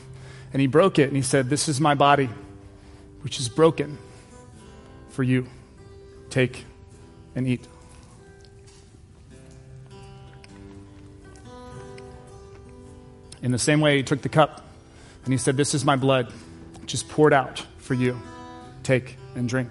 and 0.51 0.59
he 0.59 0.67
broke 0.67 0.99
it 0.99 1.07
and 1.07 1.15
he 1.15 1.21
said, 1.21 1.49
This 1.49 1.69
is 1.69 1.79
my 1.79 1.95
body, 1.95 2.29
which 3.21 3.39
is 3.39 3.47
broken 3.49 3.97
for 5.09 5.23
you. 5.23 5.47
Take 6.29 6.65
and 7.35 7.47
eat. 7.47 7.65
In 13.41 13.51
the 13.51 13.59
same 13.59 13.79
way, 13.79 13.97
he 13.97 14.03
took 14.03 14.21
the 14.21 14.29
cup 14.29 14.65
and 15.23 15.33
he 15.33 15.37
said, 15.37 15.55
This 15.55 15.73
is 15.73 15.85
my 15.85 15.95
blood, 15.95 16.31
which 16.81 16.93
is 16.93 17.03
poured 17.03 17.33
out 17.33 17.65
for 17.77 17.93
you. 17.93 18.19
Take 18.83 19.17
and 19.35 19.47
drink. 19.47 19.69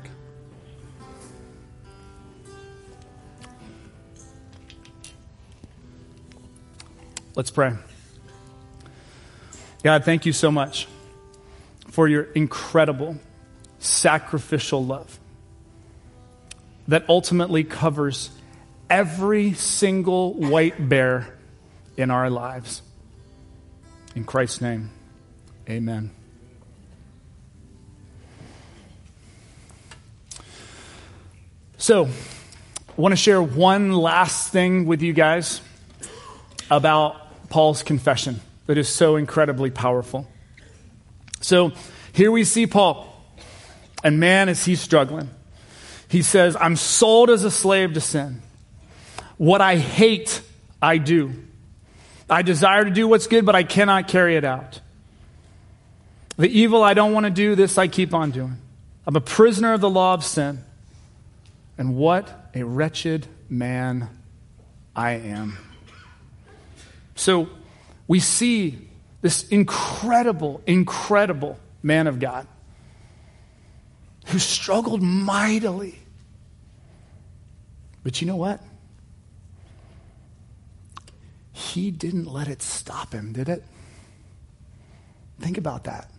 Let's 7.35 7.51
pray. 7.51 7.73
God, 9.85 10.05
thank 10.05 10.27
you 10.27 10.33
so 10.33 10.51
much 10.51 10.89
for 11.89 12.09
your 12.09 12.23
incredible 12.23 13.17
sacrificial 13.79 14.85
love 14.85 15.19
that 16.89 17.09
ultimately 17.09 17.63
covers 17.63 18.31
every 18.91 19.53
single 19.53 20.35
white 20.35 20.89
bear 20.89 21.33
in 21.97 22.11
our 22.11 22.29
lives. 22.29 22.83
In 24.17 24.25
Christ's 24.25 24.61
name, 24.61 24.91
amen. 25.69 26.11
So, 31.81 32.07
I 32.07 33.01
want 33.01 33.13
to 33.13 33.17
share 33.17 33.41
one 33.41 33.93
last 33.93 34.51
thing 34.51 34.87
with 34.87 35.01
you 35.01 35.13
guys 35.13 35.61
about 36.73 37.49
Paul's 37.51 37.85
confession 37.85 38.41
that 38.67 38.77
is 38.77 38.89
so 38.89 39.15
incredibly 39.15 39.71
powerful. 39.71 40.27
So, 41.41 41.71
here 42.13 42.33
we 42.33 42.43
see 42.43 42.67
Paul, 42.67 43.07
and 44.03 44.19
man, 44.19 44.49
is 44.49 44.65
he 44.65 44.75
struggling. 44.75 45.31
He 46.09 46.23
says, 46.23 46.57
I'm 46.59 46.75
sold 46.75 47.31
as 47.31 47.45
a 47.45 47.51
slave 47.51 47.95
to 47.95 48.01
sin. 48.01 48.43
What 49.37 49.61
I 49.61 49.77
hate, 49.77 50.43
I 50.83 50.99
do. 50.99 51.33
I 52.29 52.43
desire 52.43 52.87
to 52.87 52.91
do 52.91 53.07
what's 53.07 53.29
good, 53.29 53.47
but 53.47 53.55
I 53.55 53.63
cannot 53.63 54.09
carry 54.09 54.35
it 54.35 54.45
out. 54.45 54.81
The 56.37 56.49
evil 56.49 56.83
I 56.83 56.95
don't 56.95 57.13
want 57.13 57.27
to 57.27 57.31
do, 57.31 57.55
this 57.55 57.79
I 57.79 57.87
keep 57.87 58.15
on 58.15 58.33
doing. 58.33 58.57
I'm 59.07 59.15
a 59.15 59.21
prisoner 59.21 59.75
of 59.75 59.81
the 59.81 59.89
law 59.89 60.15
of 60.15 60.25
sin. 60.25 60.65
And 61.79 61.97
what 61.97 62.51
a 62.55 62.65
wretched 62.65 63.29
man 63.49 64.11
I 64.95 65.13
am. 65.13 65.57
So 67.15 67.49
we 68.09 68.19
see 68.21 68.89
this 69.23 69.47
incredible, 69.49 70.61
incredible 70.67 71.59
man 71.83 72.09
of 72.09 72.19
God 72.19 72.47
who 74.27 74.39
struggled 74.39 75.03
mightily. 75.03 75.99
But 78.03 78.21
you 78.21 78.27
know 78.27 78.37
what? 78.37 78.61
He 81.53 81.91
didn't 81.91 82.27
let 82.27 82.49
it 82.49 82.63
stop 82.63 83.13
him, 83.13 83.33
did 83.33 83.49
it? 83.49 83.65
Think 85.41 85.59
about 85.59 85.85
that. 85.85 86.11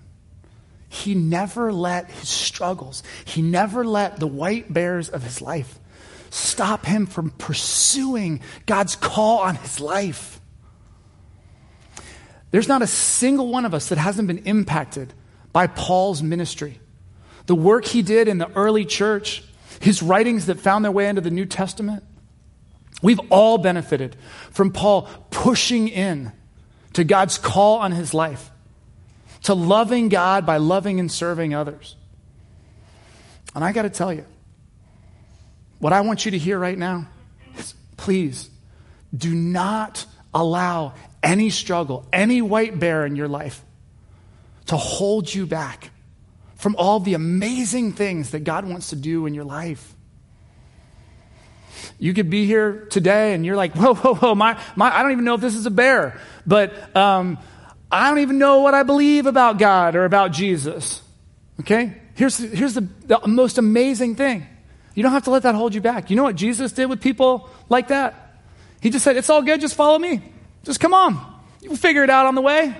He 1.00 1.16
never 1.16 1.72
let 1.72 2.10
his 2.10 2.30
struggles, 2.30 3.04
he 3.26 3.42
never 3.42 3.86
let 3.86 4.20
the 4.20 4.28
white 4.28 4.72
bears 4.72 5.10
of 5.10 5.24
his 5.24 5.42
life 5.42 5.80
stop 6.30 6.86
him 6.86 7.08
from 7.08 7.32
pursuing 7.32 8.42
God's 8.66 8.96
call 8.96 9.40
on 9.40 9.56
his 9.56 9.80
life. 9.80 10.40
There's 12.52 12.68
not 12.68 12.82
a 12.82 12.88
single 12.88 13.48
one 13.48 13.66
of 13.66 13.74
us 13.74 13.90
that 13.90 13.98
hasn't 13.98 14.28
been 14.28 14.40
impacted 14.40 15.14
by 15.52 15.68
Paul's 15.68 16.22
ministry. 16.22 16.80
The 17.48 17.56
work 17.56 17.86
he 17.86 18.02
did 18.02 18.28
in 18.28 18.38
the 18.38 18.52
early 18.52 18.86
church, 18.86 19.44
his 19.80 20.04
writings 20.04 20.48
that 20.48 20.60
found 20.60 20.86
their 20.86 20.92
way 20.92 21.08
into 21.08 21.22
the 21.22 21.32
New 21.32 21.46
Testament, 21.46 22.04
We've 23.02 23.20
all 23.30 23.58
benefited 23.58 24.16
from 24.52 24.72
Paul 24.72 25.04
pushing 25.32 25.88
in 25.88 26.32
to 26.94 27.04
God's 27.04 27.38
call 27.38 27.78
on 27.78 27.92
his 27.92 28.14
life, 28.14 28.52
to 29.44 29.54
loving 29.54 30.10
God 30.10 30.46
by 30.46 30.58
loving 30.58 31.00
and 31.00 31.12
serving 31.12 31.54
others. 31.54 31.96
And 33.56 33.64
I 33.64 33.72
got 33.72 33.84
to 33.84 33.90
tell 33.90 34.14
you, 34.14 34.26
what 35.80 35.94
I 35.94 36.02
want 36.02 36.26
you 36.26 36.32
to 36.32 36.38
hear 36.38 36.60
right 36.60 36.78
now 36.78 37.08
is 37.58 37.74
please 37.98 38.50
do 39.16 39.34
not 39.34 40.06
allow 40.34 40.94
any 41.24 41.50
struggle, 41.50 42.06
any 42.14 42.42
white 42.42 42.78
bear 42.80 43.06
in 43.06 43.16
your 43.16 43.28
life 43.28 43.64
to 44.68 44.78
hold 44.78 45.34
you 45.34 45.46
back 45.46 45.90
from 46.56 46.76
all 46.78 47.00
the 47.00 47.14
amazing 47.14 47.94
things 47.94 48.32
that 48.32 48.44
God 48.44 48.66
wants 48.66 48.90
to 48.90 48.96
do 48.96 49.26
in 49.26 49.34
your 49.34 49.46
life. 49.46 49.96
You 51.98 52.14
could 52.14 52.30
be 52.30 52.46
here 52.46 52.86
today 52.90 53.34
and 53.34 53.46
you're 53.46 53.56
like, 53.56 53.74
whoa, 53.74 53.96
whoa, 53.96 54.16
whoa, 54.16 54.36
my, 54.36 54.60
my, 54.76 54.96
I 54.96 55.02
don't 55.02 55.12
even 55.14 55.26
know 55.26 55.36
if 55.36 55.42
this 55.42 55.56
is 55.56 55.66
a 55.66 55.72
bear, 55.72 56.20
but 56.46 56.96
um, 56.96 57.38
I 57.92 58.10
don't 58.10 58.20
even 58.20 58.38
know 58.38 58.60
what 58.60 58.74
I 58.74 58.84
believe 58.84 59.26
about 59.26 59.58
God 59.58 59.96
or 59.96 60.06
about 60.06 60.32
Jesus. 60.32 61.02
Okay? 61.60 61.96
Here's, 62.16 62.38
here's 62.38 62.74
the, 62.74 62.88
the 63.06 63.28
most 63.28 63.58
amazing 63.58 64.16
thing. 64.16 64.46
You 64.94 65.04
don't 65.04 65.12
have 65.12 65.24
to 65.24 65.32
let 65.32 65.44
that 65.44 65.56
hold 65.56 65.74
you 65.74 65.82
back. 65.82 66.10
You 66.10 66.16
know 66.16 66.24
what 66.24 66.36
Jesus 66.36 66.72
did 66.72 66.88
with 66.88 67.02
people 67.02 67.50
like 67.70 67.88
that? 67.88 68.42
He 68.82 68.90
just 68.90 69.04
said, 69.04 69.18
It's 69.18 69.30
all 69.30 69.42
good, 69.42 69.62
just 69.62 69.76
follow 69.76 69.98
me. 69.98 70.22
Just 70.64 70.80
come 70.80 70.94
on. 70.94 71.18
You'll 71.62 71.76
figure 71.76 72.04
it 72.04 72.10
out 72.10 72.26
on 72.26 72.36
the 72.36 72.42
way. 72.42 72.76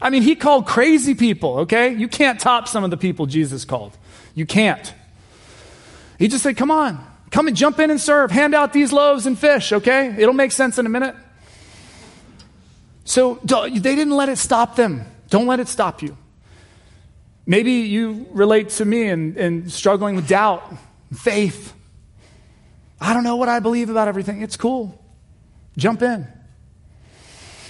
I 0.00 0.10
mean, 0.10 0.22
he 0.22 0.36
called 0.36 0.66
crazy 0.66 1.14
people, 1.14 1.60
okay? 1.60 1.94
You 1.94 2.08
can't 2.08 2.38
top 2.38 2.68
some 2.68 2.84
of 2.84 2.90
the 2.90 2.96
people 2.96 3.26
Jesus 3.26 3.64
called. 3.64 3.96
You 4.34 4.44
can't. 4.44 4.92
He 6.18 6.28
just 6.28 6.42
said, 6.42 6.56
Come 6.56 6.70
on. 6.70 7.04
Come 7.30 7.48
and 7.48 7.56
jump 7.56 7.78
in 7.80 7.90
and 7.90 8.00
serve. 8.00 8.30
Hand 8.30 8.54
out 8.54 8.72
these 8.72 8.92
loaves 8.92 9.26
and 9.26 9.38
fish, 9.38 9.72
okay? 9.72 10.14
It'll 10.18 10.34
make 10.34 10.52
sense 10.52 10.78
in 10.78 10.86
a 10.86 10.88
minute. 10.88 11.14
So 13.06 13.38
they 13.44 13.70
didn't 13.70 14.16
let 14.16 14.28
it 14.28 14.36
stop 14.36 14.76
them. 14.76 15.06
Don't 15.30 15.46
let 15.46 15.60
it 15.60 15.68
stop 15.68 16.02
you. 16.02 16.16
Maybe 17.46 17.70
you 17.70 18.26
relate 18.32 18.70
to 18.70 18.84
me 18.84 19.08
and, 19.08 19.36
and 19.36 19.72
struggling 19.72 20.16
with 20.16 20.28
doubt, 20.28 20.64
faith. 21.14 21.72
I 23.00 23.14
don't 23.14 23.22
know 23.22 23.36
what 23.36 23.48
I 23.48 23.60
believe 23.60 23.90
about 23.90 24.08
everything. 24.08 24.42
It's 24.42 24.56
cool. 24.56 25.00
Jump 25.76 26.02
in. 26.02 26.26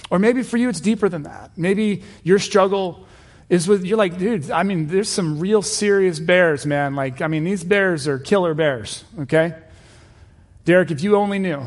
Or 0.09 0.17
maybe 0.17 0.41
for 0.41 0.57
you, 0.57 0.69
it's 0.69 0.81
deeper 0.81 1.07
than 1.07 1.23
that. 1.23 1.51
Maybe 1.55 2.01
your 2.23 2.39
struggle 2.39 3.05
is 3.47 3.67
with, 3.67 3.85
you're 3.85 3.97
like, 3.97 4.17
dude, 4.17 4.49
I 4.49 4.63
mean, 4.63 4.87
there's 4.87 5.09
some 5.09 5.39
real 5.39 5.61
serious 5.61 6.19
bears, 6.19 6.65
man. 6.65 6.95
Like, 6.95 7.21
I 7.21 7.27
mean, 7.27 7.43
these 7.43 7.63
bears 7.63 8.07
are 8.07 8.17
killer 8.17 8.55
bears, 8.55 9.03
okay? 9.19 9.53
Derek, 10.65 10.89
if 10.89 11.03
you 11.03 11.15
only 11.15 11.37
knew 11.37 11.63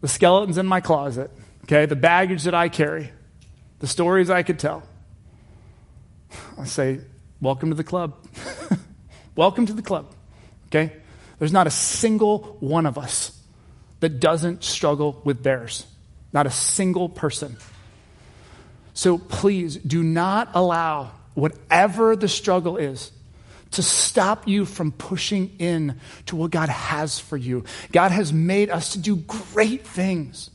the 0.00 0.08
skeletons 0.08 0.56
in 0.56 0.66
my 0.66 0.80
closet, 0.80 1.30
okay, 1.70 1.86
the 1.86 1.94
baggage 1.94 2.44
that 2.44 2.54
I 2.54 2.68
carry, 2.68 3.12
the 3.78 3.86
stories 3.86 4.28
I 4.28 4.42
could 4.42 4.58
tell, 4.58 4.82
I 6.58 6.64
say, 6.64 7.00
welcome 7.40 7.70
to 7.70 7.76
the 7.76 7.84
club. 7.84 8.16
welcome 9.36 9.66
to 9.66 9.72
the 9.72 9.82
club, 9.82 10.12
okay? 10.66 10.92
There's 11.38 11.52
not 11.52 11.68
a 11.68 11.70
single 11.70 12.56
one 12.58 12.86
of 12.86 12.98
us 12.98 13.38
that 14.00 14.18
doesn't 14.18 14.64
struggle 14.64 15.20
with 15.24 15.44
theirs, 15.44 15.86
Not 16.32 16.46
a 16.46 16.50
single 16.50 17.08
person. 17.08 17.56
So 18.92 19.18
please 19.18 19.76
do 19.76 20.02
not 20.02 20.48
allow 20.54 21.12
whatever 21.34 22.16
the 22.16 22.28
struggle 22.28 22.78
is, 22.78 23.12
to 23.72 23.82
stop 23.84 24.48
you 24.48 24.64
from 24.64 24.90
pushing 24.90 25.54
in 25.60 26.00
to 26.26 26.34
what 26.34 26.50
God 26.50 26.68
has 26.68 27.20
for 27.20 27.36
you. 27.36 27.62
God 27.92 28.10
has 28.10 28.32
made 28.32 28.70
us 28.70 28.94
to 28.94 28.98
do 28.98 29.14
great 29.14 29.86
things. 29.86 30.50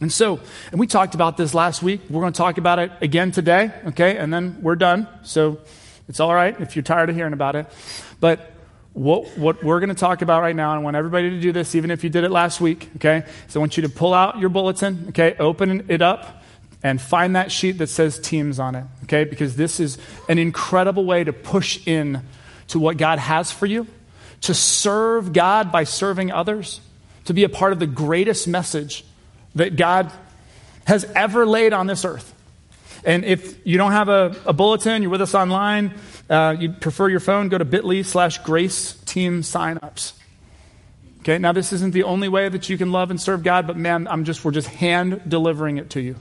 And 0.00 0.10
so, 0.12 0.40
and 0.70 0.80
we 0.80 0.86
talked 0.86 1.14
about 1.14 1.36
this 1.36 1.54
last 1.54 1.82
week. 1.82 2.00
We're 2.08 2.22
going 2.22 2.32
to 2.32 2.36
talk 2.38 2.56
about 2.56 2.78
it 2.78 2.90
again 3.02 3.32
today, 3.32 3.70
okay? 3.88 4.16
And 4.16 4.32
then 4.32 4.58
we're 4.62 4.76
done. 4.76 5.06
So 5.22 5.58
it's 6.08 6.20
all 6.20 6.34
right 6.34 6.58
if 6.60 6.74
you're 6.74 6.82
tired 6.82 7.10
of 7.10 7.16
hearing 7.16 7.34
about 7.34 7.54
it. 7.54 7.66
But 8.18 8.52
what, 8.94 9.36
what 9.38 9.62
we're 9.62 9.78
going 9.78 9.90
to 9.90 9.94
talk 9.94 10.22
about 10.22 10.40
right 10.40 10.56
now, 10.56 10.72
and 10.72 10.80
I 10.80 10.82
want 10.82 10.96
everybody 10.96 11.30
to 11.30 11.40
do 11.40 11.52
this, 11.52 11.74
even 11.74 11.90
if 11.90 12.02
you 12.02 12.10
did 12.10 12.24
it 12.24 12.30
last 12.30 12.60
week, 12.60 12.88
okay? 12.96 13.24
So 13.48 13.60
I 13.60 13.62
want 13.62 13.76
you 13.76 13.82
to 13.82 13.88
pull 13.88 14.14
out 14.14 14.38
your 14.38 14.48
bulletin, 14.48 15.06
okay? 15.10 15.36
Open 15.38 15.84
it 15.90 16.00
up 16.00 16.42
and 16.82 17.00
find 17.00 17.36
that 17.36 17.52
sheet 17.52 17.72
that 17.72 17.88
says 17.88 18.18
teams 18.18 18.58
on 18.58 18.74
it, 18.74 18.84
okay? 19.04 19.24
Because 19.24 19.56
this 19.56 19.80
is 19.80 19.98
an 20.28 20.38
incredible 20.38 21.04
way 21.04 21.24
to 21.24 21.32
push 21.32 21.86
in 21.86 22.22
to 22.68 22.78
what 22.78 22.96
God 22.96 23.18
has 23.18 23.52
for 23.52 23.66
you, 23.66 23.86
to 24.42 24.54
serve 24.54 25.34
God 25.34 25.70
by 25.70 25.84
serving 25.84 26.32
others, 26.32 26.80
to 27.26 27.34
be 27.34 27.44
a 27.44 27.50
part 27.50 27.72
of 27.72 27.78
the 27.78 27.86
greatest 27.86 28.48
message 28.48 29.04
that 29.54 29.76
God 29.76 30.12
has 30.86 31.04
ever 31.14 31.46
laid 31.46 31.72
on 31.72 31.86
this 31.86 32.04
earth. 32.04 32.34
And 33.04 33.24
if 33.24 33.66
you 33.66 33.78
don't 33.78 33.92
have 33.92 34.08
a, 34.08 34.36
a 34.44 34.52
bulletin, 34.52 35.02
you're 35.02 35.10
with 35.10 35.22
us 35.22 35.34
online, 35.34 35.94
uh, 36.28 36.56
you 36.58 36.72
prefer 36.72 37.08
your 37.08 37.20
phone, 37.20 37.48
go 37.48 37.58
to 37.58 37.64
bit.ly 37.64 38.02
slash 38.02 38.38
grace 38.38 38.94
team 39.04 39.42
signups. 39.42 40.12
Okay, 41.20 41.38
now 41.38 41.52
this 41.52 41.72
isn't 41.72 41.92
the 41.92 42.04
only 42.04 42.28
way 42.28 42.48
that 42.48 42.68
you 42.68 42.78
can 42.78 42.92
love 42.92 43.10
and 43.10 43.20
serve 43.20 43.42
God, 43.42 43.66
but 43.66 43.76
man, 43.76 44.08
I'm 44.08 44.24
just, 44.24 44.44
we're 44.44 44.52
just 44.52 44.68
hand 44.68 45.22
delivering 45.28 45.78
it 45.78 45.90
to 45.90 46.00
you. 46.00 46.16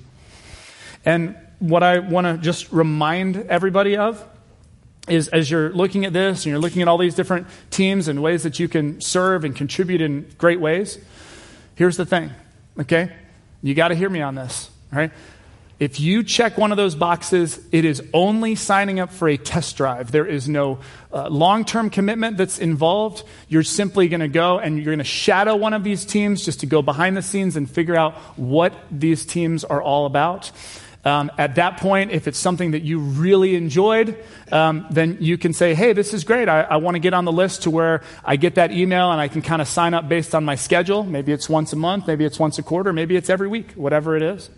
And 1.06 1.38
what 1.60 1.84
I 1.84 2.00
want 2.00 2.26
to 2.28 2.38
just 2.38 2.72
remind 2.72 3.38
everybody 3.38 3.96
of 3.96 4.26
is 5.08 5.28
as 5.30 5.50
you're 5.50 5.72
looking 5.72 6.06
at 6.06 6.14
this 6.14 6.46
and 6.46 6.52
you're 6.52 6.60
looking 6.60 6.82
at 6.82 6.88
all 6.88 6.98
these 6.98 7.16
different 7.16 7.48
teams 7.70 8.08
and 8.08 8.22
ways 8.22 8.44
that 8.44 8.60
you 8.60 8.68
can 8.68 9.02
serve 9.02 9.44
and 9.44 9.56
contribute 9.56 10.02
in 10.02 10.30
great 10.38 10.60
ways, 10.60 10.98
here's 11.76 11.98
the 11.98 12.06
thing, 12.06 12.32
okay? 12.80 13.12
You 13.62 13.74
got 13.76 13.90
to 13.90 13.96
hear 13.96 14.10
me 14.10 14.22
on 14.22 14.36
this, 14.36 14.70
right? 14.92 15.12
If 15.80 16.02
you 16.02 16.24
check 16.24 16.58
one 16.58 16.72
of 16.72 16.78
those 16.78 16.94
boxes, 16.94 17.58
it 17.72 17.86
is 17.86 18.04
only 18.14 18.56
signing 18.56 19.00
up 19.00 19.14
for 19.14 19.30
a 19.30 19.38
test 19.38 19.78
drive. 19.78 20.12
There 20.12 20.26
is 20.26 20.50
no 20.50 20.80
uh, 21.14 21.30
long 21.30 21.64
term 21.64 21.90
commitment 21.90 22.36
that's 22.36 22.60
involved. 22.60 23.24
You're 23.48 23.64
simply 23.64 24.10
going 24.10 24.20
to 24.20 24.28
go 24.28 24.60
and 24.60 24.76
you're 24.76 24.86
going 24.86 24.98
to 24.98 25.06
shadow 25.06 25.56
one 25.56 25.74
of 25.74 25.86
these 25.86 26.04
teams 26.04 26.44
just 26.44 26.60
to 26.62 26.66
go 26.66 26.82
behind 26.82 27.16
the 27.16 27.22
scenes 27.22 27.56
and 27.56 27.70
figure 27.70 27.96
out 27.96 28.16
what 28.38 28.74
these 28.92 29.26
teams 29.26 29.64
are 29.64 29.82
all 29.82 30.06
about. 30.06 30.52
Um, 31.06 31.32
at 31.38 31.56
that 31.56 31.78
point, 31.78 32.12
if 32.12 32.28
it's 32.28 32.38
something 32.38 32.72
that 32.72 32.82
you 32.82 33.00
really 33.00 33.56
enjoyed, 33.56 34.22
um, 34.52 34.86
then 34.92 35.18
you 35.22 35.38
can 35.38 35.54
say, 35.54 35.74
hey, 35.74 35.94
this 35.94 36.14
is 36.14 36.26
great. 36.26 36.50
I, 36.50 36.62
I 36.62 36.78
want 36.78 36.96
to 36.96 37.00
get 37.00 37.14
on 37.14 37.24
the 37.24 37.32
list 37.32 37.64
to 37.64 37.72
where 37.72 38.04
I 38.26 38.36
get 38.36 38.56
that 38.56 38.72
email 38.72 39.12
and 39.12 39.22
I 39.22 39.30
can 39.30 39.42
kind 39.42 39.62
of 39.62 39.68
sign 39.68 39.94
up 39.94 40.10
based 40.10 40.36
on 40.36 40.44
my 40.44 40.56
schedule. 40.56 41.04
Maybe 41.04 41.32
it's 41.32 41.48
once 41.48 41.72
a 41.72 41.78
month, 41.78 42.06
maybe 42.06 42.26
it's 42.26 42.38
once 42.38 42.60
a 42.60 42.64
quarter, 42.64 42.92
maybe 42.92 43.16
it's 43.16 43.30
every 43.30 43.48
week, 43.48 43.72
whatever 43.74 44.18
it 44.18 44.24
is. 44.24 44.50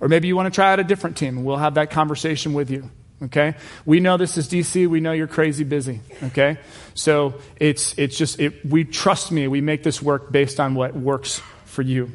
Or 0.00 0.08
maybe 0.08 0.28
you 0.28 0.36
want 0.36 0.52
to 0.52 0.54
try 0.54 0.72
out 0.72 0.78
a 0.78 0.84
different 0.84 1.16
team, 1.16 1.44
we'll 1.44 1.56
have 1.56 1.74
that 1.74 1.90
conversation 1.90 2.52
with 2.52 2.70
you. 2.70 2.90
Okay? 3.22 3.54
We 3.86 4.00
know 4.00 4.16
this 4.16 4.36
is 4.36 4.48
DC. 4.48 4.86
We 4.86 5.00
know 5.00 5.12
you're 5.12 5.26
crazy 5.26 5.64
busy. 5.64 6.00
Okay? 6.22 6.58
So 6.94 7.34
it's, 7.56 7.96
it's 7.98 8.16
just, 8.16 8.38
it, 8.38 8.64
we 8.66 8.84
trust 8.84 9.32
me, 9.32 9.48
we 9.48 9.60
make 9.60 9.82
this 9.82 10.02
work 10.02 10.30
based 10.30 10.60
on 10.60 10.74
what 10.74 10.94
works 10.94 11.40
for 11.64 11.82
you. 11.82 12.12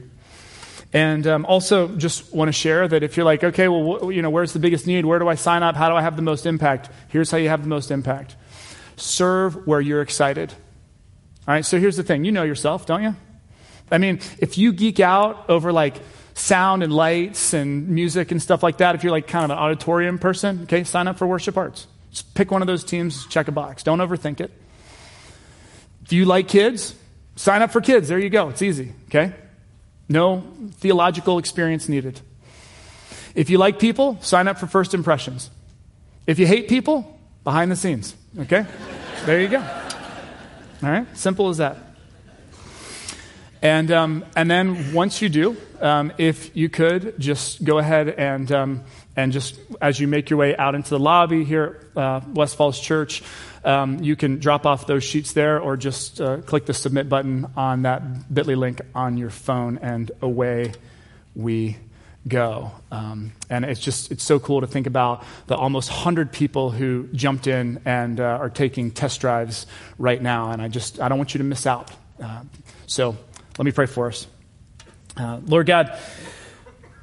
And 0.91 1.27
um, 1.27 1.45
also, 1.45 1.87
just 1.87 2.33
want 2.33 2.47
to 2.47 2.51
share 2.51 2.87
that 2.87 3.03
if 3.03 3.15
you're 3.15 3.25
like, 3.25 3.43
okay, 3.43 3.67
well, 3.67 3.99
wh- 3.99 4.13
you 4.13 4.21
know, 4.21 4.31
where's 4.31 4.53
the 4.53 4.59
biggest 4.59 4.87
need? 4.87 5.05
Where 5.05 5.19
do 5.19 5.27
I 5.27 5.35
sign 5.35 5.61
up? 5.61 5.75
How 5.75 5.89
do 5.89 5.95
I 5.95 6.01
have 6.01 6.15
the 6.15 6.23
most 6.23 6.47
impact? 6.47 6.89
Here's 7.09 7.29
how 7.29 7.37
you 7.37 7.49
have 7.49 7.61
the 7.61 7.69
most 7.69 7.91
impact 7.91 8.35
serve 8.97 9.65
where 9.67 9.79
you're 9.79 10.01
excited. 10.01 10.51
All 11.47 11.53
right, 11.53 11.65
so 11.65 11.79
here's 11.79 11.95
the 11.95 12.03
thing 12.03 12.25
you 12.25 12.31
know 12.31 12.43
yourself, 12.43 12.85
don't 12.85 13.01
you? 13.03 13.15
I 13.91 13.97
mean, 13.97 14.19
if 14.39 14.57
you 14.57 14.73
geek 14.73 14.99
out 14.99 15.49
over 15.49 15.71
like 15.71 15.95
sound 16.33 16.83
and 16.83 16.93
lights 16.93 17.53
and 17.53 17.89
music 17.89 18.31
and 18.31 18.41
stuff 18.41 18.61
like 18.61 18.77
that, 18.77 18.95
if 18.95 19.03
you're 19.03 19.11
like 19.11 19.27
kind 19.27 19.45
of 19.45 19.51
an 19.51 19.57
auditorium 19.57 20.19
person, 20.19 20.61
okay, 20.63 20.83
sign 20.83 21.07
up 21.07 21.17
for 21.17 21.27
worship 21.27 21.57
arts. 21.57 21.87
Just 22.11 22.33
pick 22.33 22.51
one 22.51 22.61
of 22.61 22.67
those 22.67 22.83
teams, 22.83 23.25
check 23.27 23.47
a 23.47 23.51
box. 23.51 23.83
Don't 23.83 23.99
overthink 23.99 24.41
it. 24.41 24.51
If 26.03 26.13
you 26.13 26.25
like 26.25 26.47
kids, 26.47 26.95
sign 27.35 27.61
up 27.61 27.71
for 27.71 27.81
kids. 27.81 28.07
There 28.07 28.19
you 28.19 28.29
go. 28.29 28.49
It's 28.49 28.61
easy, 28.61 28.93
okay? 29.07 29.33
No 30.09 30.43
theological 30.73 31.37
experience 31.37 31.87
needed. 31.87 32.19
If 33.35 33.49
you 33.49 33.59
like 33.59 33.79
people, 33.79 34.17
sign 34.21 34.47
up 34.47 34.57
for 34.57 34.67
first 34.67 34.93
impressions. 34.93 35.51
If 36.25 36.39
you 36.39 36.47
hate 36.47 36.67
people, 36.67 37.19
behind 37.43 37.71
the 37.71 37.75
scenes. 37.75 38.15
Okay? 38.37 38.65
there 39.25 39.41
you 39.41 39.47
go. 39.47 39.59
All 40.83 40.89
right? 40.89 41.17
Simple 41.17 41.49
as 41.49 41.57
that. 41.57 41.77
And, 43.61 43.91
um, 43.91 44.25
and 44.35 44.49
then 44.49 44.93
once 44.93 45.21
you 45.21 45.29
do, 45.29 45.57
um, 45.81 46.13
if 46.17 46.55
you 46.55 46.69
could 46.69 47.19
just 47.19 47.63
go 47.63 47.77
ahead 47.77 48.07
and, 48.09 48.51
um, 48.51 48.83
and 49.15 49.31
just 49.33 49.59
as 49.81 49.99
you 49.99 50.07
make 50.07 50.29
your 50.29 50.39
way 50.39 50.55
out 50.55 50.75
into 50.75 50.91
the 50.91 50.99
lobby 50.99 51.43
here 51.43 51.87
at 51.95 52.01
uh, 52.01 52.21
West 52.33 52.55
Falls 52.55 52.79
Church, 52.79 53.21
um, 53.63 54.01
you 54.03 54.15
can 54.15 54.39
drop 54.39 54.65
off 54.65 54.87
those 54.87 55.03
sheets 55.03 55.33
there 55.33 55.59
or 55.59 55.77
just 55.77 56.21
uh, 56.21 56.37
click 56.37 56.65
the 56.65 56.73
submit 56.73 57.09
button 57.09 57.47
on 57.55 57.83
that 57.83 58.33
bit.ly 58.33 58.55
link 58.55 58.81
on 58.95 59.17
your 59.17 59.29
phone, 59.29 59.77
and 59.79 60.11
away 60.21 60.73
we 61.35 61.77
go. 62.27 62.71
Um, 62.91 63.31
and 63.49 63.65
it's 63.65 63.79
just, 63.79 64.11
it's 64.11 64.23
so 64.23 64.39
cool 64.39 64.61
to 64.61 64.67
think 64.67 64.87
about 64.87 65.23
the 65.47 65.55
almost 65.55 65.89
100 65.89 66.31
people 66.31 66.71
who 66.71 67.07
jumped 67.13 67.47
in 67.47 67.81
and 67.85 68.19
uh, 68.19 68.23
are 68.23 68.49
taking 68.49 68.91
test 68.91 69.21
drives 69.21 69.65
right 69.97 70.21
now. 70.21 70.51
And 70.51 70.61
I 70.61 70.67
just, 70.67 70.99
I 70.99 71.09
don't 71.09 71.17
want 71.17 71.33
you 71.33 71.39
to 71.39 71.43
miss 71.43 71.65
out. 71.65 71.91
Uh, 72.21 72.43
so 72.87 73.17
let 73.57 73.65
me 73.65 73.71
pray 73.71 73.85
for 73.85 74.07
us. 74.07 74.27
Uh, 75.17 75.39
Lord 75.45 75.65
God, 75.65 75.97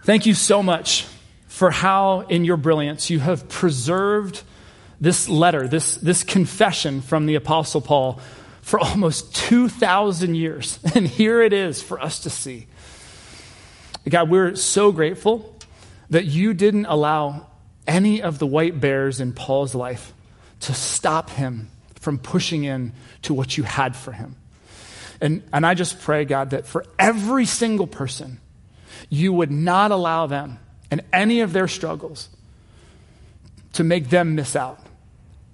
thank 0.04 0.26
you 0.26 0.34
so 0.34 0.62
much 0.62 1.06
for 1.48 1.70
how, 1.70 2.20
in 2.20 2.44
your 2.44 2.56
brilliance, 2.56 3.10
you 3.10 3.18
have 3.18 3.48
preserved 3.48 4.42
this 5.00 5.28
letter, 5.28 5.68
this, 5.68 5.96
this 5.96 6.24
confession 6.24 7.00
from 7.00 7.26
the 7.26 7.34
Apostle 7.34 7.80
Paul 7.80 8.20
for 8.62 8.80
almost 8.80 9.34
2,000 9.34 10.34
years. 10.34 10.78
And 10.94 11.06
here 11.06 11.42
it 11.42 11.52
is 11.52 11.82
for 11.82 12.00
us 12.00 12.20
to 12.20 12.30
see. 12.30 12.66
God, 14.08 14.30
we're 14.30 14.54
so 14.54 14.92
grateful 14.92 15.56
that 16.10 16.24
you 16.24 16.54
didn't 16.54 16.86
allow 16.86 17.46
any 17.86 18.22
of 18.22 18.38
the 18.38 18.46
white 18.46 18.80
bears 18.80 19.20
in 19.20 19.32
Paul's 19.32 19.74
life 19.74 20.12
to 20.60 20.74
stop 20.74 21.30
him 21.30 21.70
from 22.00 22.18
pushing 22.18 22.64
in 22.64 22.92
to 23.22 23.34
what 23.34 23.56
you 23.56 23.64
had 23.64 23.96
for 23.96 24.12
him. 24.12 24.36
And, 25.20 25.42
and 25.52 25.66
I 25.66 25.74
just 25.74 26.00
pray, 26.00 26.24
God, 26.24 26.50
that 26.50 26.66
for 26.66 26.84
every 26.98 27.46
single 27.46 27.86
person, 27.86 28.38
you 29.08 29.32
would 29.32 29.50
not 29.50 29.90
allow 29.90 30.26
them 30.26 30.58
and 30.90 31.02
any 31.12 31.40
of 31.40 31.52
their 31.52 31.68
struggles 31.68 32.28
to 33.76 33.84
make 33.84 34.08
them 34.08 34.34
miss 34.34 34.56
out 34.56 34.80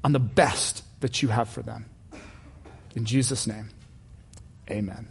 on 0.04 0.12
the 0.12 0.20
best 0.20 0.84
that 1.00 1.22
you 1.22 1.28
have 1.28 1.48
for 1.48 1.60
them. 1.60 1.86
In 2.94 3.04
Jesus' 3.04 3.48
name, 3.48 3.70
amen. 4.70 5.08